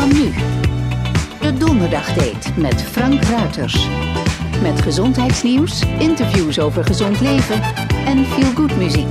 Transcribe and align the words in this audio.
De 0.00 0.06
nu. 0.06 0.32
De 1.40 1.58
Donderdagdate 1.58 2.60
met 2.60 2.82
Frank 2.82 3.22
Ruiters. 3.22 3.88
Met 4.62 4.82
gezondheidsnieuws, 4.82 5.82
interviews 5.98 6.58
over 6.58 6.84
gezond 6.84 7.20
leven 7.20 7.62
en 8.06 8.26
feel-good 8.26 8.76
muziek. 8.76 9.08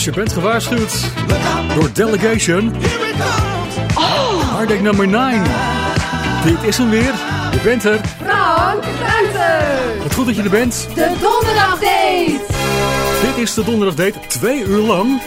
Dus 0.00 0.08
je 0.08 0.20
bent 0.20 0.32
gewaarschuwd 0.32 1.04
door 1.74 1.92
Delegation. 1.92 2.72
Oh. 3.94 4.80
Nummer 4.82 5.08
9. 5.08 5.42
Dit 6.44 6.62
is 6.62 6.78
hem 6.78 6.90
weer. 6.90 7.12
Je 7.52 7.60
bent 7.62 7.84
er. 7.84 8.00
Frank 8.24 8.84
Ruiten. 9.00 10.02
Wat 10.02 10.14
goed 10.14 10.26
dat 10.26 10.36
je 10.36 10.42
er 10.42 10.50
bent. 10.50 10.88
De 10.94 11.10
donderdag 11.20 11.78
date. 11.78 12.40
Dit 13.22 13.36
is 13.36 13.54
de 13.54 13.64
donderdag 13.64 13.94
date 13.94 14.18
Twee 14.26 14.64
uur 14.64 14.82
lang. 14.82 15.22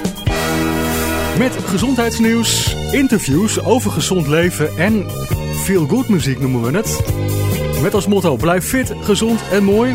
Met 1.37 1.55
gezondheidsnieuws, 1.65 2.75
interviews 2.91 3.63
over 3.63 3.91
gezond 3.91 4.27
leven 4.27 4.77
en 4.77 5.05
feel 5.63 5.87
good 5.87 6.07
muziek 6.07 6.39
noemen 6.39 6.61
we 6.61 6.77
het. 6.77 7.01
Met 7.81 7.93
als 7.93 8.07
motto 8.07 8.35
blijf 8.35 8.65
fit, 8.65 8.93
gezond 9.01 9.41
en 9.51 9.63
mooi. 9.63 9.93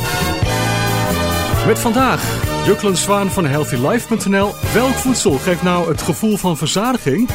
Met 1.66 1.78
vandaag 1.78 2.47
Juklen 2.66 2.96
Zwaan 2.96 3.31
van 3.31 3.46
HealthyLife.nl. 3.46 4.55
Welk 4.75 4.94
voedsel 4.94 5.32
geeft 5.32 5.62
nou 5.62 5.88
het 5.88 6.02
gevoel 6.02 6.37
van 6.37 6.56
verzadiging? 6.56 7.28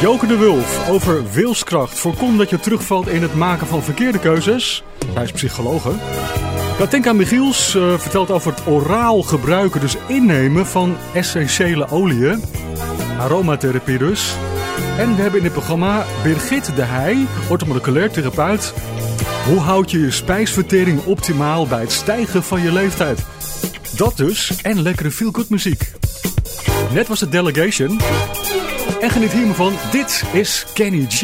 Joker 0.00 0.28
de 0.28 0.36
Wulf 0.36 0.88
over 0.88 1.32
wilskracht. 1.32 1.98
Voorkom 1.98 2.38
dat 2.38 2.50
je 2.50 2.60
terugvalt 2.60 3.08
in 3.08 3.22
het 3.22 3.34
maken 3.34 3.66
van 3.66 3.82
verkeerde 3.82 4.18
keuzes. 4.18 4.84
Hij 5.14 5.22
is 5.22 5.32
psychologe. 5.32 5.90
Katinka 6.78 7.12
Michiels 7.12 7.74
eh, 7.74 7.98
vertelt 7.98 8.30
over 8.30 8.54
het 8.54 8.66
oraal 8.66 9.22
gebruiken, 9.22 9.80
dus 9.80 9.96
innemen 10.06 10.66
van 10.66 10.96
essentiële 11.14 11.88
oliën. 11.90 12.44
Aromatherapie 13.18 13.98
dus. 13.98 14.34
En 14.98 15.16
we 15.16 15.22
hebben 15.22 15.38
in 15.38 15.44
het 15.44 15.54
programma 15.54 16.04
Birgit 16.22 16.76
de 16.76 16.82
Heij, 16.82 17.26
orthomoleculair 17.48 18.10
therapeut. 18.10 18.74
Hoe 19.46 19.58
houd 19.58 19.90
je 19.90 20.00
je 20.00 20.10
spijsvertering 20.10 21.04
optimaal 21.04 21.66
bij 21.66 21.80
het 21.80 21.92
stijgen 21.92 22.42
van 22.42 22.62
je 22.62 22.72
leeftijd? 22.72 23.24
Dat 23.96 24.16
dus 24.16 24.60
en 24.62 24.82
lekkere 24.82 25.10
feel-good 25.10 25.48
muziek. 25.48 25.92
Net 26.92 27.08
was 27.08 27.18
de 27.18 27.28
Delegation. 27.28 28.00
En 29.00 29.10
geniet 29.10 29.32
hier 29.32 29.46
maar 29.46 29.54
van. 29.54 29.72
Dit 29.90 30.22
is 30.32 30.66
Kenny 30.74 31.06
G. 31.08 31.20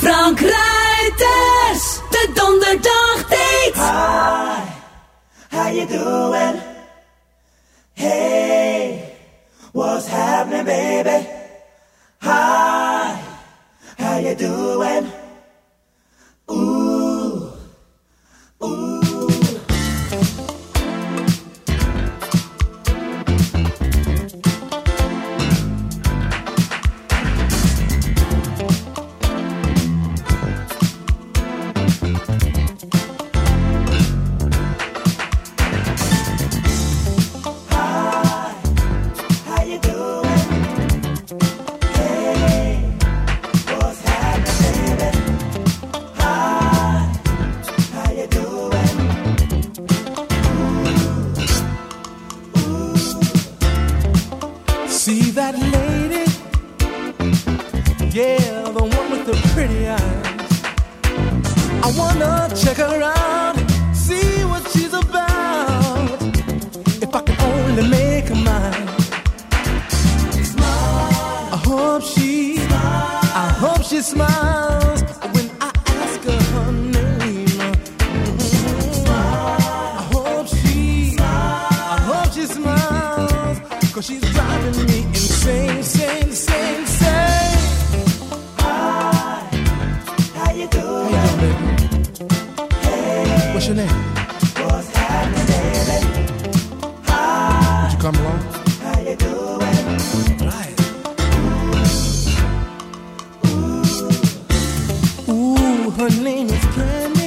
Frank 0.00 0.40
Rijters, 0.40 1.98
de 2.10 2.30
donderdagdate. 2.34 3.72
Hi, 5.50 5.56
how 5.56 5.74
you 5.74 5.86
doing? 5.86 6.63
her 105.90 106.08
name 106.22 106.48
is 106.48 106.64
Candy. 106.74 107.23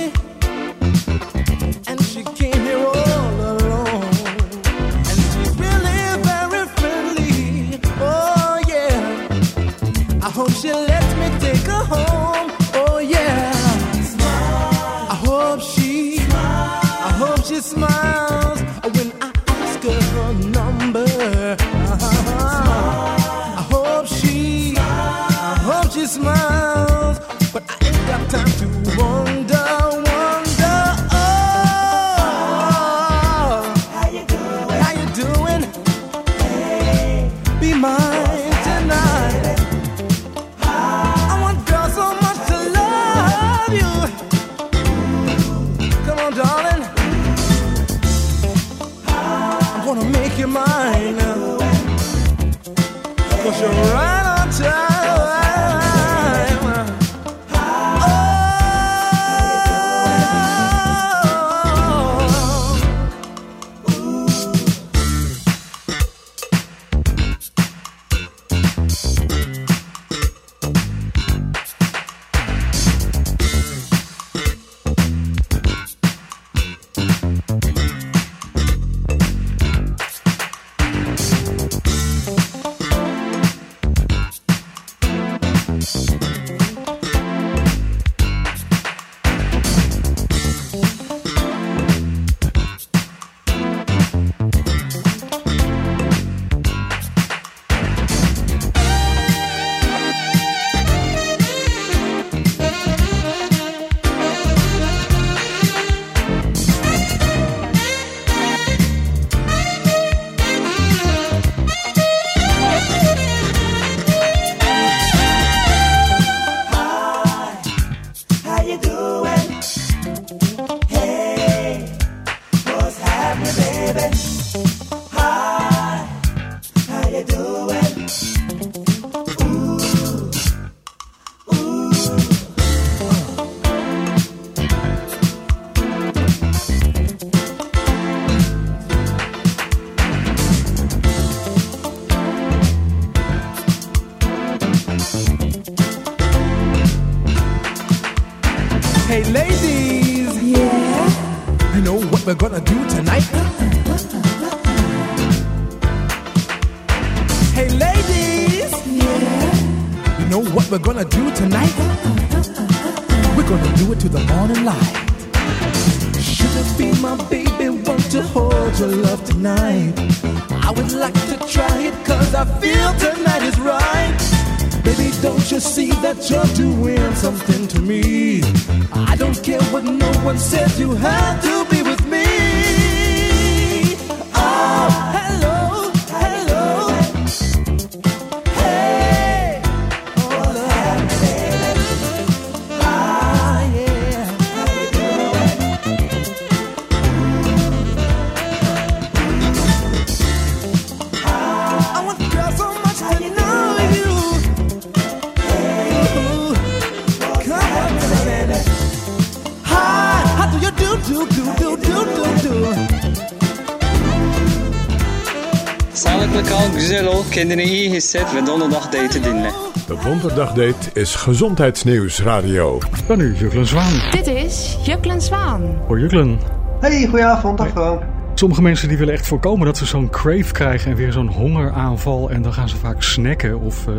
Elk 216.27 216.35
lokaal 216.35 216.71
gezellig 216.71 217.29
kinderen 217.29 217.67
hier 217.67 217.91
gezet 217.91 218.31
we 218.31 218.43
donderdag 218.43 218.89
daten 218.89 219.21
dienen. 219.21 219.51
De 219.87 219.97
Donderdagdate 220.03 220.89
is 220.93 221.15
Gezondheidsnieuws 221.15 222.21
Radio. 222.21 222.79
Dan 223.07 223.17
nu 223.17 223.35
Juklen 223.35 223.65
Zwaan. 223.65 223.93
Dit 224.11 224.27
is 224.27 224.77
Juklen 224.83 225.21
Zwaan. 225.21 225.61
Hoi 225.87 226.01
Juklen. 226.01 226.39
Hey, 226.79 227.07
goedenavond, 227.07 227.57
dag. 227.57 227.99
Sommige 228.33 228.61
mensen 228.61 228.87
die 228.87 228.97
willen 228.97 229.13
echt 229.13 229.27
voorkomen 229.27 229.65
dat 229.65 229.77
ze 229.77 229.85
zo'n 229.85 230.09
crave 230.09 230.51
krijgen 230.51 230.91
en 230.91 230.97
weer 230.97 231.11
zo'n 231.11 231.27
hongeraanval. 231.27 232.29
En 232.29 232.41
dan 232.41 232.53
gaan 232.53 232.69
ze 232.69 232.77
vaak 232.77 233.03
snacken 233.03 233.59
of 233.59 233.87
uh, 233.87 233.95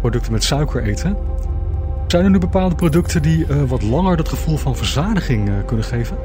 producten 0.00 0.32
met 0.32 0.44
suiker 0.44 0.82
eten. 0.82 1.16
Zijn 2.06 2.24
er 2.24 2.30
nu 2.30 2.38
bepaalde 2.38 2.74
producten 2.74 3.22
die 3.22 3.46
uh, 3.48 3.62
wat 3.66 3.82
langer 3.82 4.16
dat 4.16 4.28
gevoel 4.28 4.56
van 4.56 4.76
verzadiging 4.76 5.48
uh, 5.48 5.54
kunnen 5.66 5.84
geven? 5.84 6.16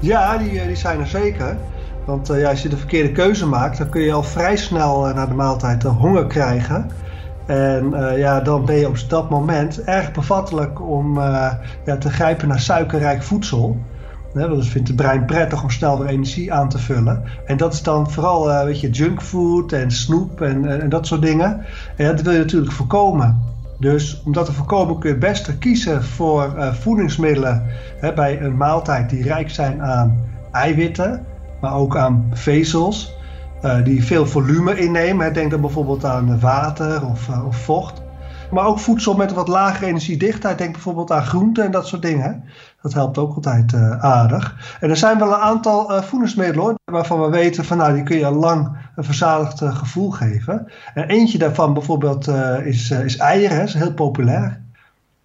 Ja, 0.00 0.38
die, 0.38 0.66
die 0.66 0.76
zijn 0.76 1.00
er 1.00 1.06
zeker. 1.06 1.56
Want 2.04 2.26
ja, 2.26 2.50
als 2.50 2.62
je 2.62 2.68
de 2.68 2.76
verkeerde 2.76 3.12
keuze 3.12 3.46
maakt, 3.46 3.78
dan 3.78 3.88
kun 3.88 4.02
je 4.02 4.12
al 4.12 4.22
vrij 4.22 4.56
snel 4.56 5.14
na 5.14 5.26
de 5.26 5.34
maaltijd 5.34 5.82
honger 5.82 6.26
krijgen. 6.26 6.90
En 7.46 7.90
ja, 8.16 8.40
dan 8.40 8.64
ben 8.64 8.76
je 8.76 8.88
op 8.88 8.96
dat 9.08 9.30
moment 9.30 9.82
erg 9.84 10.12
bevattelijk 10.12 10.80
om 10.80 11.18
ja, 11.84 11.96
te 11.98 12.10
grijpen 12.10 12.48
naar 12.48 12.60
suikerrijk 12.60 13.22
voedsel. 13.22 13.76
He, 14.32 14.48
dat 14.48 14.66
vindt 14.66 14.88
het 14.88 14.96
brein 14.96 15.24
prettig 15.24 15.62
om 15.62 15.70
snel 15.70 15.98
weer 15.98 16.08
energie 16.08 16.52
aan 16.52 16.68
te 16.68 16.78
vullen. 16.78 17.22
En 17.46 17.56
dat 17.56 17.72
is 17.72 17.82
dan 17.82 18.10
vooral 18.10 18.64
weet 18.64 18.80
je, 18.80 18.90
junkfood 18.90 19.72
en 19.72 19.90
snoep 19.90 20.40
en, 20.40 20.68
en, 20.68 20.80
en, 20.80 20.88
dat 20.88 21.06
soort 21.06 21.22
dingen. 21.22 21.64
En 21.96 22.06
dat 22.06 22.20
wil 22.20 22.32
je 22.32 22.38
natuurlijk 22.38 22.72
voorkomen. 22.72 23.42
Dus 23.78 24.22
om 24.24 24.32
dat 24.32 24.46
te 24.46 24.52
voorkomen 24.52 24.98
kun 24.98 25.08
je 25.08 25.16
het 25.16 25.24
beste 25.24 25.58
kiezen 25.58 26.04
voor 26.04 26.54
voedingsmiddelen 26.72 27.66
hè, 28.00 28.12
bij 28.12 28.40
een 28.40 28.56
maaltijd 28.56 29.10
die 29.10 29.22
rijk 29.22 29.50
zijn 29.50 29.82
aan 29.82 30.18
eiwitten, 30.52 31.26
maar 31.64 31.74
ook 31.74 31.96
aan 31.96 32.30
vezels. 32.32 33.14
Uh, 33.62 33.84
die 33.84 34.04
veel 34.04 34.26
volume 34.26 34.78
innemen. 34.78 35.32
Denk 35.32 35.50
dan 35.50 35.60
bijvoorbeeld 35.60 36.04
aan 36.04 36.40
water 36.40 37.06
of, 37.06 37.28
uh, 37.28 37.46
of, 37.46 37.56
vocht. 37.56 38.02
Maar 38.50 38.66
ook 38.66 38.78
voedsel 38.78 39.14
met 39.14 39.32
wat 39.32 39.48
lagere 39.48 39.86
energiedichtheid. 39.86 40.58
Denk 40.58 40.72
bijvoorbeeld 40.72 41.10
aan 41.10 41.26
groenten 41.26 41.64
en 41.64 41.70
dat 41.70 41.86
soort 41.86 42.02
dingen. 42.02 42.44
Dat 42.82 42.92
helpt 42.92 43.18
ook 43.18 43.34
altijd 43.34 43.72
uh, 43.72 44.04
aardig. 44.04 44.76
En 44.80 44.90
er 44.90 44.96
zijn 44.96 45.18
wel 45.18 45.28
een 45.28 45.40
aantal 45.40 46.02
voedingsmiddelen 46.02 46.74
waarvan 46.84 47.20
we 47.20 47.28
weten 47.28 47.64
van 47.64 47.76
nou 47.76 47.94
die 47.94 48.02
kun 48.02 48.18
je 48.18 48.30
lang 48.30 48.76
een 48.96 49.04
verzadigd 49.04 49.62
gevoel 49.64 50.10
geven. 50.10 50.66
En 50.94 51.08
eentje 51.08 51.38
daarvan 51.38 51.74
bijvoorbeeld 51.74 52.28
is, 52.64 52.90
is 52.90 53.16
eieren, 53.16 53.62
is 53.62 53.74
heel 53.74 53.94
populair. 53.94 54.63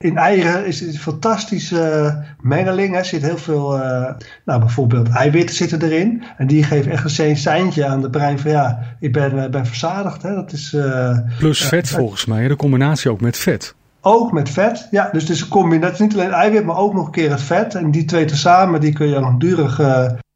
In 0.02 0.18
eieren 0.18 0.66
is 0.66 0.80
het 0.80 0.94
een 0.94 1.00
fantastische 1.00 2.24
mengeling. 2.42 2.96
Er 2.96 3.06
zit 3.06 3.22
heel 3.22 3.38
veel, 3.38 3.78
uh, 3.78 4.10
nou 4.46 4.60
bijvoorbeeld 4.60 5.10
eiwitten 5.10 5.56
zitten 5.56 5.82
erin. 5.82 6.24
En 6.38 6.48
die 6.48 6.64
geven 6.64 6.92
echt 6.92 7.20
een 7.20 7.38
seintje 7.38 7.86
aan 7.86 8.02
de 8.02 8.10
brein 8.10 8.40
van 8.40 8.52
ja, 8.52 8.80
ik 9.00 9.14
ben, 9.14 9.36
uh, 9.36 9.50
ben 9.50 9.66
verzadigd. 9.66 10.22
Hè. 10.22 10.34
Dat 10.34 10.52
is, 10.52 10.74
uh, 10.74 11.18
Plus 11.38 11.66
vet 11.66 11.90
volgens 11.90 12.26
mij, 12.26 12.48
de 12.48 12.56
combinatie 12.56 13.12
ook 13.12 13.22
met 13.22 13.38
vet. 13.38 13.76
Ook 14.02 14.32
met 14.32 14.50
vet, 14.50 14.88
ja. 14.92 15.10
Dus 15.12 15.22
het 15.22 15.32
is 15.32 15.42
een 15.42 15.48
combinatie, 15.48 16.04
niet 16.04 16.14
alleen 16.14 16.32
eiwit, 16.32 16.66
maar 16.66 16.78
ook 16.78 16.94
nog 16.94 17.06
een 17.06 17.12
keer 17.12 17.30
het 17.30 17.42
vet. 17.42 17.76
En 17.76 17.92
die 17.92 18.06
twee 18.06 18.26
tezamen, 18.26 18.82
die 18.82 18.94
kun 18.94 19.08
je 19.08 19.16
een 19.16 19.22
langdurig 19.22 19.80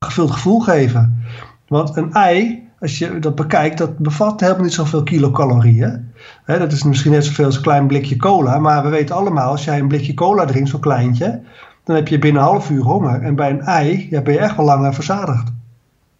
gevuld 0.06 0.32
gevoel 0.32 0.60
geven. 0.60 1.24
Want 1.68 1.98
een 1.98 2.14
ei, 2.14 2.68
als 2.80 2.98
je 2.98 3.20
dat 3.20 3.36
bekijkt, 3.36 3.78
dat 3.78 3.98
bevat 3.98 4.40
helemaal 4.40 4.64
niet 4.64 4.74
zoveel 4.74 5.04
kilocalorieën. 5.04 6.12
He, 6.44 6.60
dat 6.60 6.72
is 6.72 6.84
misschien 6.84 7.12
net 7.12 7.26
zoveel 7.26 7.46
als 7.46 7.56
een 7.56 7.62
klein 7.62 7.88
blikje 7.88 8.18
cola. 8.18 8.60
Maar 8.60 8.84
we 8.84 8.90
weten 8.90 9.16
allemaal, 9.16 9.50
als 9.50 9.64
jij 9.64 9.80
een 9.80 9.88
blikje 9.88 10.14
cola 10.14 10.46
drinkt, 10.46 10.70
zo'n 10.70 10.80
kleintje, 10.80 11.42
dan 11.84 11.96
heb 11.96 12.08
je 12.08 12.20
binnen 12.20 12.42
een 12.42 12.48
half 12.48 12.70
uur 12.70 12.84
honger. 12.84 13.22
En 13.22 13.36
bij 13.36 13.50
een 13.50 13.62
ei 13.62 14.08
ja, 14.10 14.22
ben 14.22 14.34
je 14.34 14.40
echt 14.40 14.56
wel 14.56 14.66
langer 14.66 14.94
verzadigd. 14.94 15.52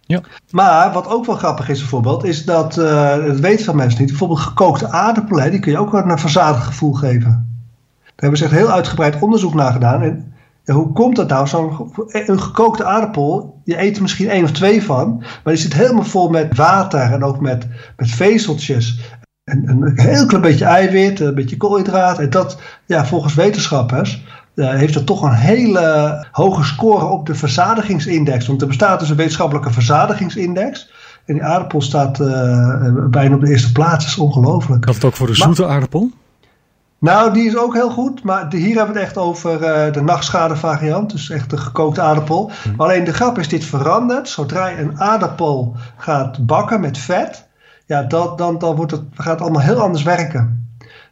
Ja. 0.00 0.20
Maar 0.50 0.92
wat 0.92 1.08
ook 1.08 1.26
wel 1.26 1.36
grappig 1.36 1.68
is 1.68 1.78
bijvoorbeeld, 1.78 2.24
is 2.24 2.44
dat, 2.44 2.76
uh, 2.76 3.26
dat 3.26 3.40
weten 3.40 3.64
veel 3.64 3.74
mensen 3.74 4.00
niet, 4.00 4.08
bijvoorbeeld 4.08 4.40
gekookte 4.40 4.90
aardappelen, 4.90 5.50
die 5.50 5.60
kun 5.60 5.72
je 5.72 5.78
ook 5.78 5.92
wel 5.92 6.10
een 6.10 6.18
verzadigd 6.18 6.64
gevoel 6.64 6.92
geven. 6.92 7.52
Daar 8.04 8.12
hebben 8.16 8.38
ze 8.38 8.44
echt 8.44 8.54
heel 8.54 8.70
uitgebreid 8.70 9.20
onderzoek 9.20 9.54
naar 9.54 9.72
gedaan. 9.72 10.02
En 10.02 10.34
ja, 10.64 10.74
hoe 10.74 10.92
komt 10.92 11.16
dat 11.16 11.28
nou? 11.28 11.46
Zo'n 11.46 11.92
een 12.08 12.40
gekookte 12.40 12.84
aardappel, 12.84 13.60
je 13.64 13.80
eet 13.80 13.96
er 13.96 14.02
misschien 14.02 14.28
één 14.28 14.44
of 14.44 14.50
twee 14.50 14.82
van, 14.82 15.16
maar 15.18 15.52
die 15.52 15.62
zit 15.62 15.74
helemaal 15.74 16.04
vol 16.04 16.28
met 16.28 16.56
water 16.56 17.00
en 17.00 17.24
ook 17.24 17.40
met, 17.40 17.66
met 17.96 18.10
vezeltjes. 18.10 19.00
En 19.44 19.68
een 19.68 20.00
heel 20.00 20.26
klein 20.26 20.42
beetje 20.42 20.64
eiwit, 20.64 21.20
een 21.20 21.34
beetje 21.34 21.56
koolhydraat. 21.56 22.18
En 22.18 22.30
dat, 22.30 22.58
ja, 22.86 23.06
volgens 23.06 23.34
wetenschappers, 23.34 24.24
uh, 24.54 24.70
heeft 24.70 24.94
dat 24.94 25.06
toch 25.06 25.22
een 25.22 25.32
hele 25.32 26.26
hoge 26.32 26.64
score 26.64 27.04
op 27.04 27.26
de 27.26 27.34
verzadigingsindex. 27.34 28.46
Want 28.46 28.60
er 28.60 28.66
bestaat 28.66 29.00
dus 29.00 29.08
een 29.08 29.16
wetenschappelijke 29.16 29.70
verzadigingsindex. 29.70 30.92
En 31.24 31.34
die 31.34 31.44
aardappel 31.44 31.80
staat 31.80 32.20
uh, 32.20 33.06
bijna 33.10 33.34
op 33.34 33.40
de 33.40 33.50
eerste 33.50 33.72
plaats. 33.72 34.04
Dat 34.04 34.14
is 34.14 34.18
ongelooflijk. 34.18 34.86
Dat 34.86 34.94
het 34.94 35.04
ook 35.04 35.14
voor 35.14 35.26
de 35.26 35.34
zoete 35.34 35.62
maar, 35.62 35.70
aardappel? 35.70 36.10
Nou, 36.98 37.32
die 37.32 37.46
is 37.46 37.56
ook 37.56 37.74
heel 37.74 37.90
goed. 37.90 38.22
Maar 38.22 38.48
de, 38.48 38.56
hier 38.56 38.76
hebben 38.76 38.94
we 38.94 39.00
het 39.00 39.08
echt 39.08 39.18
over 39.18 39.52
uh, 39.86 39.92
de 39.92 40.02
nachtschade 40.02 40.56
variant. 40.56 41.10
Dus 41.10 41.30
echt 41.30 41.50
de 41.50 41.56
gekookte 41.56 42.00
aardappel. 42.00 42.50
Hm. 42.62 42.76
Maar 42.76 42.86
alleen 42.86 43.04
de 43.04 43.12
grap 43.12 43.38
is 43.38 43.48
dit 43.48 43.64
verandert. 43.64 44.28
Zodra 44.28 44.66
je 44.66 44.78
een 44.78 45.00
aardappel 45.00 45.76
gaat 45.96 46.46
bakken 46.46 46.80
met 46.80 46.98
vet 46.98 47.46
ja, 47.86 48.02
dat, 48.02 48.38
dan, 48.38 48.58
dan 48.58 48.76
wordt 48.76 48.92
het, 48.92 49.02
gaat 49.14 49.32
het 49.32 49.40
allemaal 49.40 49.62
heel 49.62 49.80
anders 49.80 50.02
werken. 50.02 50.62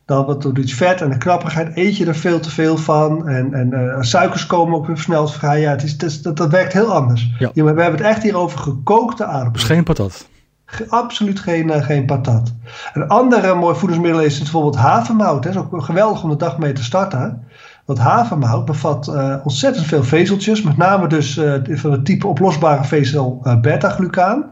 Dan 0.05 0.26
wat 0.26 0.43
door 0.43 0.59
iets 0.59 0.75
vet 0.75 1.00
en 1.00 1.11
de 1.11 1.17
knapperigheid 1.17 1.76
eet 1.76 1.97
je 1.97 2.07
er 2.07 2.14
veel 2.14 2.41
te 2.41 2.50
veel 2.50 2.76
van. 2.76 3.29
En, 3.29 3.55
en 3.55 3.71
uh, 3.73 3.97
suikers 4.00 4.47
komen 4.47 4.75
ook 4.75 4.87
weer 4.87 4.99
snel 4.99 5.29
vrij. 5.29 5.61
Ja, 5.61 5.71
het 5.71 5.83
is, 5.83 5.93
het 5.93 6.02
is, 6.02 6.23
dat, 6.23 6.37
dat 6.37 6.50
werkt 6.50 6.73
heel 6.73 6.93
anders. 6.93 7.31
Ja. 7.38 7.50
Ja, 7.52 7.64
maar 7.64 7.75
we 7.75 7.83
hebben 7.83 8.00
het 8.00 8.09
echt 8.09 8.23
hier 8.23 8.37
over 8.37 8.59
gekookte 8.59 9.25
aardappelen. 9.25 9.52
Dus 9.52 9.62
geen 9.64 9.85
patat? 9.85 10.29
Ge, 10.64 10.87
absoluut 10.88 11.41
geen, 11.41 11.69
uh, 11.69 11.83
geen 11.83 12.07
patat. 12.07 12.52
Een 12.93 13.09
andere 13.09 13.55
mooi 13.55 13.76
voedingsmiddel 13.76 14.23
is 14.23 14.38
bijvoorbeeld 14.38 14.76
havermout. 14.76 15.43
Dat 15.43 15.52
is 15.52 15.59
ook 15.59 15.83
geweldig 15.83 16.23
om 16.23 16.31
de 16.31 16.37
dag 16.37 16.59
mee 16.59 16.73
te 16.73 16.85
starten. 16.85 17.47
Want 17.85 17.99
havermout 17.99 18.64
bevat 18.64 19.09
uh, 19.09 19.35
ontzettend 19.45 19.87
veel 19.87 20.02
vezeltjes. 20.05 20.62
Met 20.62 20.76
name 20.76 21.07
dus 21.07 21.41
van 21.69 21.93
het 21.93 22.05
type 22.05 22.26
oplosbare 22.26 22.85
vezel 22.85 23.43
beta-glucaan. 23.61 24.45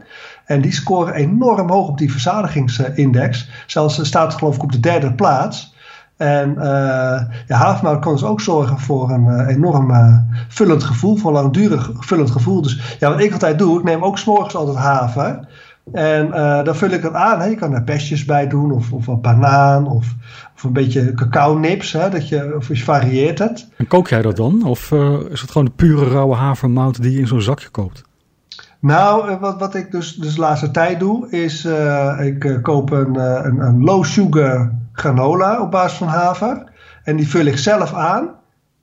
En 0.51 0.61
die 0.61 0.73
scoren 0.73 1.13
enorm 1.13 1.69
hoog 1.69 1.87
op 1.87 1.97
die 1.97 2.11
verzadigingsindex. 2.11 3.49
Zelfs 3.65 4.05
staat 4.05 4.31
het 4.31 4.39
geloof 4.39 4.55
ik 4.55 4.63
op 4.63 4.71
de 4.71 4.79
derde 4.79 5.13
plaats. 5.13 5.75
En 6.17 6.49
uh, 6.49 6.63
ja, 7.47 7.55
havermout 7.55 7.99
kan 7.99 8.13
dus 8.13 8.23
ook 8.23 8.41
zorgen 8.41 8.79
voor 8.79 9.09
een 9.09 9.25
uh, 9.25 9.47
enorm 9.47 9.91
uh, 9.91 10.17
vullend 10.47 10.83
gevoel, 10.83 11.15
voor 11.15 11.29
een 11.35 11.41
langdurig 11.41 11.91
vullend 11.93 12.31
gevoel. 12.31 12.61
Dus 12.61 12.97
ja, 12.99 13.09
wat 13.09 13.19
ik 13.19 13.33
altijd 13.33 13.59
doe, 13.59 13.79
ik 13.79 13.83
neem 13.83 14.03
ook 14.03 14.17
s'morgens 14.17 14.55
altijd 14.55 14.77
haver. 14.77 15.47
En 15.93 16.29
dan 16.63 16.75
vul 16.75 16.89
ik 16.89 17.03
het 17.03 17.13
aan. 17.13 17.49
Je 17.49 17.55
kan 17.55 17.73
er 17.73 17.83
besjes 17.83 18.25
bij 18.25 18.47
doen, 18.47 18.71
of, 18.71 18.91
of 18.91 19.07
een 19.07 19.21
banaan, 19.21 19.87
of, 19.87 20.15
of 20.55 20.63
een 20.63 20.73
beetje 20.73 21.13
cacao 21.13 21.57
nips. 21.57 21.91
Hè, 21.91 22.09
dat 22.09 22.29
je, 22.29 22.53
of 22.57 22.67
je 22.67 22.77
varieert 22.77 23.39
het. 23.39 23.67
En 23.77 23.87
kook 23.87 24.07
jij 24.07 24.21
dat 24.21 24.35
dan? 24.35 24.63
Of 24.65 24.91
is 25.31 25.41
het 25.41 25.51
gewoon 25.51 25.65
de 25.65 25.73
pure 25.75 26.09
rauwe 26.09 26.35
havermout 26.35 27.01
die 27.01 27.11
je 27.11 27.19
in 27.19 27.27
zo'n 27.27 27.41
zakje 27.41 27.69
koopt? 27.69 28.09
Nou, 28.81 29.37
wat, 29.39 29.59
wat 29.59 29.75
ik 29.75 29.91
dus, 29.91 30.15
dus 30.15 30.35
de 30.35 30.41
laatste 30.41 30.71
tijd 30.71 30.99
doe, 30.99 31.29
is 31.29 31.65
uh, 31.65 32.19
ik 32.19 32.43
uh, 32.43 32.61
koop 32.61 32.91
een, 32.91 33.13
uh, 33.15 33.39
een, 33.43 33.59
een, 33.59 33.83
low 33.83 34.03
sugar 34.03 34.71
granola 34.91 35.61
op 35.61 35.71
basis 35.71 35.97
van 35.97 36.07
haver. 36.07 36.63
En 37.03 37.15
die 37.15 37.29
vul 37.29 37.45
ik 37.45 37.57
zelf 37.57 37.93
aan 37.93 38.29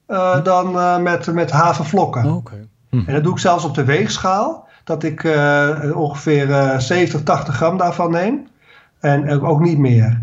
hm. 0.06 0.42
dan 0.42 1.02
met, 1.02 1.32
met 1.32 1.50
havervlokken. 1.50 2.24
Oh, 2.24 2.36
okay. 2.36 2.68
hm. 2.88 3.02
En 3.06 3.14
dat 3.14 3.22
doe 3.22 3.32
ik 3.32 3.38
zelfs 3.38 3.64
op 3.64 3.74
de 3.74 3.84
weegschaal. 3.84 4.66
Dat 4.84 5.02
ik 5.02 5.24
ongeveer 5.94 6.74
70, 6.80 7.22
80 7.22 7.54
gram 7.54 7.76
daarvan 7.76 8.10
neem. 8.10 8.46
En 9.00 9.40
ook 9.40 9.60
niet 9.60 9.78
meer. 9.78 10.22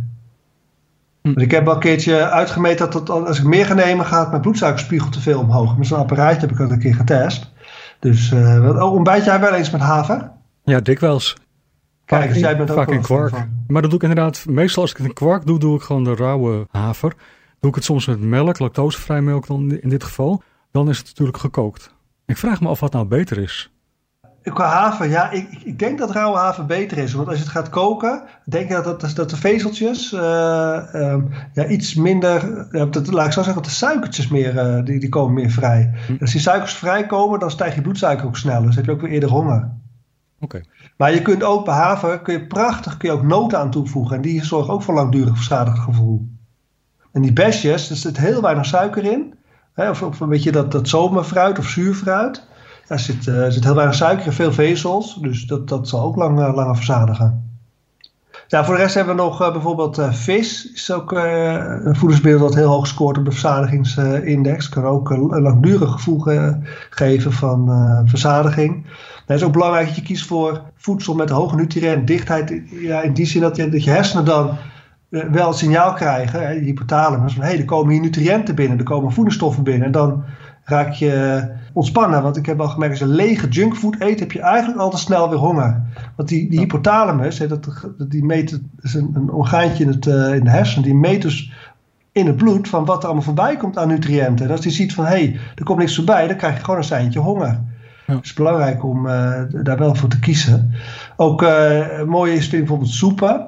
Hm. 1.22 1.34
Dus 1.34 1.44
ik 1.44 1.51
heb 1.51 1.67
al 1.67 1.74
een 1.74 1.79
keertje 1.79 2.29
uitgemeten 2.29 2.91
dat 2.91 3.10
als 3.10 3.39
ik 3.39 3.46
meer 3.46 3.65
ga 3.65 3.74
nemen, 3.74 4.05
gaat 4.05 4.29
mijn 4.29 4.41
bloedsuikerspiegel 4.41 5.10
te 5.10 5.22
veel 5.22 5.39
omhoog. 5.39 5.77
Met 5.77 5.88
zo'n 5.88 6.00
apparaatje 6.00 6.39
heb 6.39 6.51
ik 6.51 6.58
dat 6.58 6.72
een 6.72 6.79
keer 6.79 6.96
getest. 6.96 7.53
Dus 8.00 8.32
uh, 8.32 8.94
ontbijt 8.94 9.25
jij 9.25 9.40
wel 9.40 9.54
eens 9.54 9.72
met 9.72 9.82
haver? 9.82 10.32
Ja, 10.64 10.80
dikwijls. 10.80 11.36
Kijk, 12.06 12.30
dus 12.30 12.40
jij 12.40 12.58
bent 12.58 12.70
ook 12.70 12.78
vaak 12.78 12.92
in 12.92 13.02
kwark. 13.02 13.48
Maar 13.68 13.82
dat 13.82 13.92
doe 13.92 14.00
ik 14.00 14.10
inderdaad, 14.10 14.46
meestal 14.46 14.82
als 14.82 14.92
ik 14.92 14.98
het 14.98 15.06
in 15.06 15.14
kwark 15.14 15.46
doe, 15.46 15.60
doe 15.60 15.75
ik 15.75 15.82
gewoon 15.82 16.04
de 16.04 16.16
rauwe 16.16 16.68
haver. 16.72 17.14
Doe 17.60 17.70
ik 17.70 17.75
het 17.75 17.84
soms 17.84 18.06
met 18.06 18.20
melk, 18.20 18.60
lactosevrij 18.60 19.22
melk 19.22 19.48
dan 19.48 19.72
in 19.72 19.90
dit 19.90 20.04
geval. 20.04 20.42
Dan 20.72 20.90
is 20.90 20.98
het 20.98 21.08
natuurlijk 21.08 21.38
gekookt. 21.38 21.96
Ik 22.25 22.38
vraag 22.38 22.62
me 22.62 22.68
af 22.68 22.80
wat 22.80 22.92
nou 22.92 23.06
beter 23.06 23.38
is. 23.38 23.75
Qua 24.54 24.68
haver, 24.68 25.10
ja, 25.10 25.32
ik, 25.32 25.48
ik 25.64 25.80
denk 25.80 25.98
dat 25.98 26.12
rauwe 26.12 26.38
haver 26.38 26.66
beter 26.66 26.98
is. 26.98 27.14
Want 27.14 27.28
als 27.28 27.38
je 27.38 27.44
het 27.44 27.52
gaat 27.52 27.70
koken, 27.70 28.24
denk 28.44 28.70
ik 28.70 28.84
dat, 28.84 29.02
dat, 29.02 29.16
dat 29.16 29.30
de 29.30 29.38
vezeltjes 29.38 30.12
uh, 30.12 30.80
um, 30.94 31.30
ja, 31.54 31.66
iets 31.68 31.96
minder, 31.96 32.68
uh, 32.72 32.84
dat, 32.92 33.12
laat 33.12 33.25
ik 33.25 33.32
zo 33.32 33.44
zeggen, 33.44 33.62
dat 33.62 33.72
de 33.72 33.78
suikertjes 33.78 34.28
meer, 34.28 34.78
uh, 34.78 34.86
die, 34.86 35.00
die 35.00 35.10
komen 35.10 35.34
meer 35.34 35.50
vrij. 35.50 35.94
Hm. 36.08 36.16
Als 36.20 36.32
die 36.32 36.42
suikers 36.42 36.74
vrijkomen, 36.74 37.40
dan 37.40 37.52
stijgt 37.52 37.75
je 37.75 37.82
bloedsuiker 37.82 38.25
ook 38.25 38.38
sneller. 38.38 38.66
Dus 38.66 38.75
heb 38.75 38.86
je 38.86 38.92
ook 38.92 39.02
weer 39.02 39.12
eerder 39.12 39.30
honger. 39.30 39.72
Oké. 40.40 40.56
Okay. 40.56 40.66
Maar 40.98 41.14
je 41.14 41.22
kunt 41.22 41.44
ook 41.44 41.66
bij 41.66 41.74
haver, 41.74 42.20
kun 42.20 42.34
je 42.34 42.48
prachtig, 42.48 42.98
kun 42.98 43.10
je 43.10 43.16
ook 43.16 43.24
noten 43.24 43.60
aan 43.60 43.72
toevoegen. 43.72 44.16
En 44.16 44.22
die 44.22 44.46
zorgen 44.46 44.74
ook 44.74 44.84
voor 44.84 44.94
langdurig 44.94 45.36
verzadigd 45.36 45.80
gevoel. 45.80 46.28
En 47.12 47.22
die 47.22 47.34
besjes, 47.34 47.90
er 47.90 47.96
zit 47.96 48.18
heel 48.18 48.42
weinig 48.42 48.66
suiker 48.66 49.04
in. 49.04 49.34
Hè, 49.74 49.90
of, 49.90 50.02
of 50.02 50.20
een 50.20 50.30
beetje 50.30 50.52
dat, 50.52 50.72
dat 50.72 50.88
zomerfruit 50.88 51.60
of 51.60 51.68
zuurfruit. 51.68 52.48
Er 52.88 53.00
zit, 53.00 53.25
uh, 53.25 53.46
zit 53.50 53.63
heel 53.63 53.75
weinig 53.75 53.96
suiker 53.96 54.25
en 54.25 54.34
veel 54.34 54.54
vezels. 54.54 55.18
Dus 55.22 55.46
dat, 55.46 55.68
dat 55.70 55.88
zal 55.88 56.01
ook 56.01 56.15
lang, 56.15 56.39
uh, 56.39 56.54
langer 56.56 56.75
verzadigen. 56.75 57.44
Ja, 58.48 58.65
voor 58.65 58.75
de 58.75 58.82
rest 58.82 58.96
hebben 58.96 59.15
we 59.15 59.22
nog 59.22 59.42
uh, 59.42 59.51
bijvoorbeeld 59.51 60.01
vis. 60.12 60.72
Is 60.74 60.92
ook 60.92 61.12
een 61.12 61.96
voedingsmiddel 61.96 62.42
dat 62.42 62.56
heel 62.56 62.70
hoog 62.70 62.88
scoort 62.88 63.18
op 63.18 63.25
de 63.25 63.32
verzadigingsindex. 63.32 64.70
Kan 64.70 64.84
ook 64.84 65.10
een 65.10 65.42
langdurig 65.42 65.92
gevoel 65.92 66.20
ge 66.20 66.58
geven 66.89 67.32
van 67.32 67.70
verzadiging. 68.06 68.86
Het 69.25 69.38
is 69.38 69.44
ook 69.44 69.54
belangrijk 69.54 69.88
dat 69.88 69.96
je 69.96 70.01
kiest 70.01 70.25
voor 70.25 70.62
voedsel 70.75 71.13
met 71.13 71.30
hoge 71.30 71.56
nutriëntdichtheid. 71.56 72.62
Ja, 72.72 73.01
in 73.01 73.13
die 73.13 73.25
zin 73.25 73.42
dat 73.42 73.56
je, 73.56 73.70
dat 73.70 73.84
je 73.84 73.89
hersenen 73.89 74.25
dan 74.25 74.58
wel 75.10 75.48
het 75.48 75.58
signaal 75.58 75.94
krijgen, 75.94 76.54
die 76.54 76.63
hypothalamus, 76.63 77.34
van 77.34 77.44
hé, 77.44 77.50
hey, 77.50 77.60
er 77.60 77.65
komen 77.65 77.92
hier 77.92 78.01
nutriënten 78.01 78.56
binnen, 78.56 78.77
er 78.77 78.84
komen 78.84 79.12
voedingsstoffen 79.12 79.63
binnen. 79.63 79.86
En 79.86 79.92
dan 79.92 80.24
raak 80.66 80.94
je 80.94 81.44
ontspannen. 81.74 82.22
Want 82.22 82.38
ik 82.38 82.46
heb 82.46 82.60
al 82.60 82.68
gemerkt, 82.68 83.02
als 83.02 83.10
je 83.10 83.16
lege 83.16 83.48
junkfood 83.48 83.96
eet, 84.00 84.20
heb 84.20 84.32
je 84.32 84.40
eigenlijk 84.42 84.80
al 84.80 84.90
te 84.90 84.98
snel 84.98 85.30
weer 85.30 85.40
honger. 85.40 85.82
Want 86.16 86.30
die, 86.30 86.50
die 86.50 86.60
hypothalamus, 86.60 87.38
hè, 87.38 87.48
dat, 87.48 87.68
die 87.98 88.26
meet, 88.26 88.50
dat 88.50 88.60
is 88.82 88.94
een, 88.94 89.12
een 89.14 89.32
orgaantje 89.32 89.84
in, 89.84 89.90
het, 89.90 90.06
uh, 90.06 90.34
in 90.34 90.44
de 90.44 90.50
hersenen, 90.50 90.84
die 90.84 90.96
meet 90.96 91.22
dus 91.22 91.52
in 92.12 92.26
het 92.26 92.38
bloed 92.38 92.68
van 92.68 92.86
wat 92.86 92.98
er 92.98 93.06
allemaal 93.06 93.24
voorbij 93.24 93.58
komt 93.58 93.78
aan 93.78 93.88
nutriënten. 93.88 94.46
En 94.46 94.52
als 94.52 94.62
die 94.62 94.72
ziet 94.72 94.94
van, 94.94 95.06
hé, 95.06 95.12
hey, 95.12 95.40
er 95.56 95.64
komt 95.64 95.80
niks 95.80 95.96
voorbij, 95.96 96.28
dan 96.28 96.38
krijg 96.38 96.58
je 96.58 96.64
gewoon 96.64 96.80
een 96.80 96.86
seintje 96.86 97.20
honger. 97.20 97.62
Ja. 98.08 98.16
Het 98.16 98.26
is 98.26 98.34
belangrijk 98.34 98.84
om 98.84 99.06
uh, 99.06 99.42
daar 99.50 99.78
wel 99.78 99.96
voor 99.96 100.10
te 100.10 100.20
kiezen. 100.20 100.72
Ook 101.16 101.42
uh, 101.42 102.04
mooi 102.04 102.34
is 102.34 102.50
bijvoorbeeld 102.50 102.90
soepen. 102.90 103.48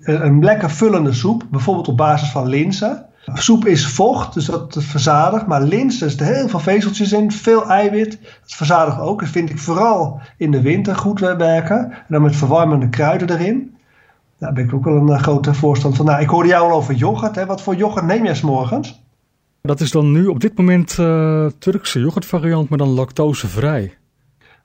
Een 0.00 0.44
lekker 0.44 0.70
vullende 0.70 1.12
soep, 1.12 1.46
bijvoorbeeld 1.50 1.88
op 1.88 1.96
basis 1.96 2.30
van 2.30 2.48
linzen. 2.48 3.07
Soep 3.34 3.66
is 3.66 3.86
vocht, 3.86 4.34
dus 4.34 4.44
dat 4.44 4.76
verzadigt. 4.78 5.46
Maar 5.46 5.62
linzen, 5.62 6.02
er 6.02 6.10
zitten 6.10 6.34
heel 6.34 6.48
veel 6.48 6.58
vezeltjes 6.58 7.12
in, 7.12 7.32
veel 7.32 7.68
eiwit. 7.68 8.18
Dat 8.20 8.52
verzadigt 8.52 8.98
ook. 9.00 9.20
Dat 9.20 9.28
vind 9.28 9.50
ik 9.50 9.58
vooral 9.58 10.20
in 10.36 10.50
de 10.50 10.60
winter 10.60 10.96
goed 10.96 11.20
werken. 11.20 11.78
En 11.78 12.06
dan 12.08 12.22
met 12.22 12.36
verwarmende 12.36 12.88
kruiden 12.88 13.30
erin. 13.30 13.76
Daar 14.38 14.52
ben 14.52 14.64
ik 14.64 14.74
ook 14.74 14.84
wel 14.84 14.96
een 14.96 15.08
uh, 15.08 15.18
grote 15.18 15.54
voorstander 15.54 15.98
van. 15.98 16.06
Nou, 16.06 16.22
ik 16.22 16.28
hoorde 16.28 16.48
jou 16.48 16.70
al 16.70 16.76
over 16.76 16.94
yoghurt. 16.94 17.34
Hè. 17.34 17.46
Wat 17.46 17.62
voor 17.62 17.74
yoghurt 17.74 18.06
neem 18.06 18.24
jij 18.24 18.34
s 18.34 18.40
morgens? 18.40 19.02
Dat 19.62 19.80
is 19.80 19.90
dan 19.90 20.12
nu 20.12 20.26
op 20.26 20.40
dit 20.40 20.58
moment 20.58 20.96
uh, 21.00 21.46
Turkse 21.58 22.00
yoghurtvariant, 22.00 22.68
maar 22.68 22.78
dan 22.78 22.88
lactosevrij. 22.88 23.98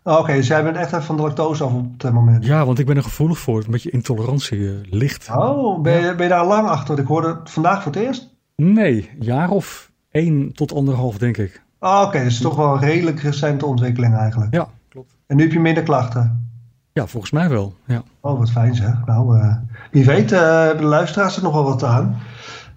Oh, 0.04 0.14
Oké, 0.14 0.22
okay, 0.22 0.36
dus 0.36 0.48
jij 0.48 0.64
bent 0.64 0.76
echt 0.76 1.06
van 1.06 1.16
de 1.16 1.22
lactose 1.22 1.64
af 1.64 1.74
op 1.74 1.86
het 1.98 2.14
moment. 2.14 2.46
Ja, 2.46 2.66
want 2.66 2.80
ik 2.80 2.86
ben 2.86 2.96
er 2.96 3.04
gevoelig 3.04 3.38
voor. 3.38 3.64
Een 3.64 3.72
beetje 3.72 3.92
intolerantie 3.92 4.58
uh, 4.58 4.74
ligt. 4.90 5.30
Oh, 5.36 5.82
ben 5.82 6.02
je, 6.02 6.16
ben 6.16 6.24
je 6.24 6.32
daar 6.32 6.46
lang 6.46 6.68
achter? 6.68 7.00
Ik 7.00 7.08
hoorde 7.08 7.28
het 7.28 7.50
vandaag 7.50 7.84
voor 7.84 7.92
het 7.92 8.02
eerst. 8.02 8.33
Nee, 8.56 9.10
een 9.20 9.26
jaar 9.26 9.50
of 9.50 9.92
één 10.12 10.54
tot 10.54 10.74
anderhalf, 10.74 11.18
denk 11.18 11.38
ik. 11.38 11.62
Oh, 11.80 11.98
Oké, 11.98 12.08
okay, 12.08 12.24
dus 12.24 12.42
toch 12.42 12.56
wel 12.56 12.74
een 12.74 12.80
redelijk 12.80 13.20
recente 13.20 13.66
ontwikkeling 13.66 14.16
eigenlijk. 14.16 14.54
Ja, 14.54 14.68
klopt. 14.90 15.16
En 15.28 15.36
nu 15.36 15.44
heb 15.44 15.52
je 15.52 15.60
minder 15.60 15.84
klachten? 15.84 16.52
Ja, 16.94 17.08
volgens 17.08 17.32
mij 17.32 17.50
wel. 17.50 17.76
Ja. 17.86 18.04
Oh, 18.20 18.40
wat 18.40 18.52
fijn 18.52 18.76
zeg. 18.76 19.06
Nou, 19.06 19.38
uh, 19.38 19.56
wie 19.92 20.06
weet 20.06 20.32
uh, 20.32 20.78
de 20.78 20.84
luisteraars 20.84 21.36
er 21.36 21.44
nog 21.44 21.54
wel 21.54 21.64
wat 21.64 21.84
aan. 21.84 22.22